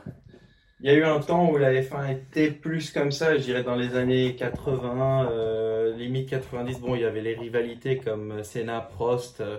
[0.81, 3.63] il y a eu un temps où la F1 était plus comme ça, je dirais
[3.63, 6.79] dans les années 80, euh, limite 90.
[6.81, 9.39] Bon, il y avait les rivalités comme Senna, Prost.
[9.41, 9.57] euh,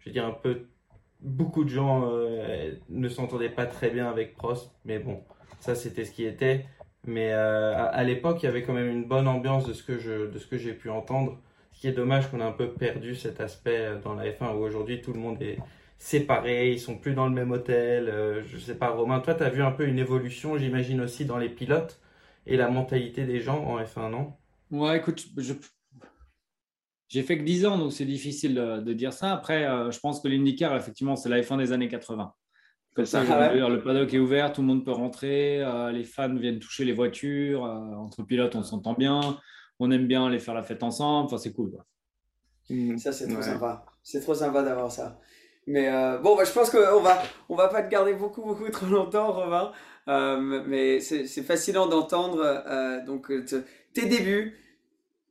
[0.00, 0.62] je veux dire, un peu.
[1.22, 5.22] Beaucoup de gens euh, ne s'entendaient pas très bien avec Prost, mais bon,
[5.60, 6.66] ça c'était ce qui était.
[7.04, 9.82] Mais euh, à, à l'époque, il y avait quand même une bonne ambiance de ce
[9.82, 11.38] que je, de ce que j'ai pu entendre.
[11.72, 14.58] Ce qui est dommage qu'on a un peu perdu cet aspect dans la F1 où
[14.64, 15.58] aujourd'hui tout le monde est
[15.98, 18.08] séparés, ils sont plus dans le même hôtel.
[18.08, 21.24] euh, je sais pas, Romain, toi, tu as vu un peu une évolution, j'imagine aussi
[21.24, 22.00] dans les pilotes
[22.46, 24.34] et la mentalité des gens en F1, non?
[24.70, 25.54] Ouais, écoute, je-
[27.08, 29.32] j'ai fait que 10 ans, donc c'est difficile de dire ça.
[29.32, 32.32] Après, euh, je pense que l'IndyCar, effectivement, c'est la F1 des années 80.
[32.94, 33.68] Comme ça, Ah ouais.
[33.68, 36.92] le paddock est ouvert, tout le monde peut rentrer, euh, les fans viennent toucher les
[36.94, 39.38] voitures, euh, entre pilotes, on s'entend bien,
[39.78, 41.72] on aime bien aller faire la fête ensemble, enfin, c'est cool.
[41.72, 41.84] Quoi.
[42.98, 43.42] Ça, c'est trop Ouais.
[43.42, 43.84] sympa.
[44.02, 45.20] C'est trop sympa d'avoir ça.
[45.66, 48.68] Mais euh, bon, bah, je pense qu'on va, on va pas te garder beaucoup, beaucoup
[48.70, 49.72] trop longtemps, Romain.
[50.08, 53.00] Euh, mais c'est fascinant d'entendre euh,
[53.92, 54.56] tes débuts,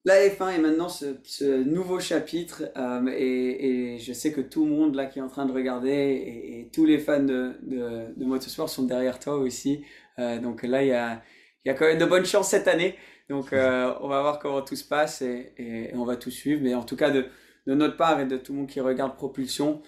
[0.03, 2.63] la F1 et maintenant ce, nouveau chapitre.
[3.07, 6.69] et, je sais que tout le monde là qui est en train de regarder et,
[6.73, 9.86] tous les fans de, de, motorsport sont derrière toi aussi.
[10.17, 11.21] Donc là, il y a,
[11.63, 12.95] y a quand même de bonnes chances cette année.
[13.29, 16.61] Donc on va voir comment tout se passe et, et- on va tout suivre.
[16.61, 17.27] Mais en tout cas, de,
[17.65, 19.81] de notre part et de tout le monde qui regarde Propulsion,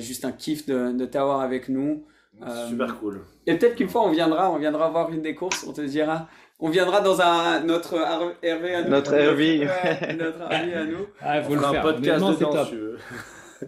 [0.00, 2.06] juste un kiff de, de t'avoir avec nous.
[2.46, 3.22] Euh, Super cool.
[3.46, 6.28] Et peut-être qu'une fois on viendra, on viendra voir une des courses, on te dira,
[6.60, 8.90] on viendra dans un notre RV à nous.
[8.90, 9.60] Notre RV.
[9.60, 11.06] Ouais, notre RV à nous.
[11.22, 12.98] Ah, On fera un podcast dedans, si tu veux.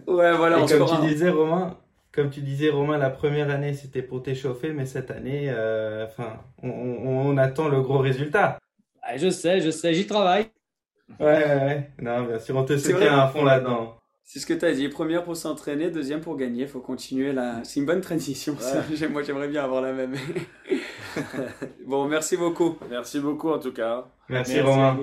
[0.07, 1.77] Ouais, voilà, Et on comme tu disais, Romain,
[2.11, 6.33] comme tu disais, Romain, la première année c'était pour t'échauffer, mais cette année, euh, enfin,
[6.61, 8.59] on, on- on attend le gros résultat.
[9.01, 10.45] Ah, je sais, je sais, j'y travaille.
[11.19, 11.89] Ouais, ouais, ouais.
[11.99, 13.95] Non, bien sûr, on te soutient à fond là-dedans.
[14.31, 17.61] C'est ce que tu as dit, première pour s'entraîner, deuxième pour gagner, faut continuer là.
[17.63, 18.55] C'est une bonne transition,
[19.09, 20.15] Moi j'aimerais bien avoir la même.
[21.87, 22.77] bon, merci beaucoup.
[22.91, 24.05] Merci beaucoup en tout cas.
[24.27, 24.99] Merci, Romain.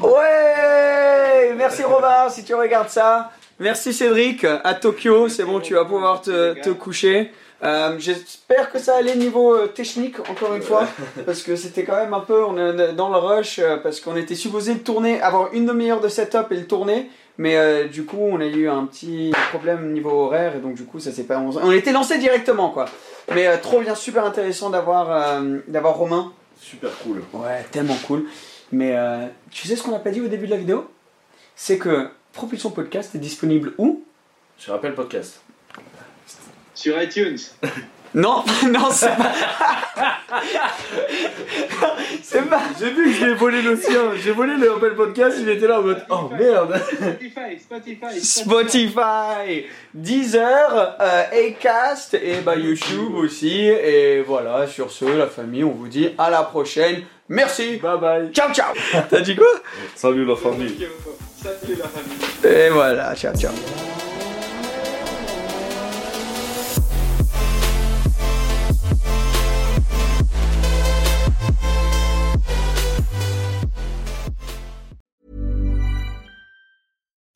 [0.00, 3.32] Ouais Merci Romain, si tu regardes ça.
[3.58, 7.32] Merci Cédric, à Tokyo, c'est bon, tu vas pouvoir te, te coucher.
[7.62, 10.86] Euh, J'espère que ça allait niveau euh, technique, encore une fois,
[11.26, 14.16] parce que c'était quand même un peu on est dans le rush, euh, parce qu'on
[14.16, 17.10] était supposé le tourner, avoir une demi-heure de setup et le tourner,
[17.40, 20.84] mais euh, du coup on a eu un petit problème niveau horaire, et donc du
[20.84, 21.38] coup ça s'est pas...
[21.38, 22.84] On, était lancé directement, quoi.
[23.34, 26.34] Mais euh, trop bien, super intéressant d'avoir euh, d'avoir Romain.
[26.60, 27.22] Super cool.
[27.32, 28.26] Ouais, tellement cool.
[28.72, 30.90] Mais euh, tu sais ce qu'on n'a pas dit au début de la vidéo?
[31.56, 34.04] C'est que Propulsion Podcast est disponible où?
[34.58, 35.40] Je rappelle podcast.
[36.74, 37.38] Sur iTunes.
[38.14, 39.32] Non, non, c'est pas.
[42.22, 42.60] c'est pas.
[42.78, 44.12] J'ai vu que j'ai volé le sien.
[44.22, 49.66] J'ai volé le Apple Podcast, il était là en mode Oh merde Spotify, Spotify, Spotify,
[49.94, 53.66] Deezer, euh, Acast et bah YouTube aussi.
[53.66, 57.02] Et voilà, sur ce, la famille, on vous dit à la prochaine.
[57.28, 57.76] Merci.
[57.76, 58.32] Bye bye.
[58.32, 58.74] Ciao, ciao.
[59.08, 59.46] T'as dit quoi?
[59.94, 60.88] Salut la famille.
[61.40, 62.56] Salut la famille.
[62.58, 63.52] Et voilà, ciao, ciao.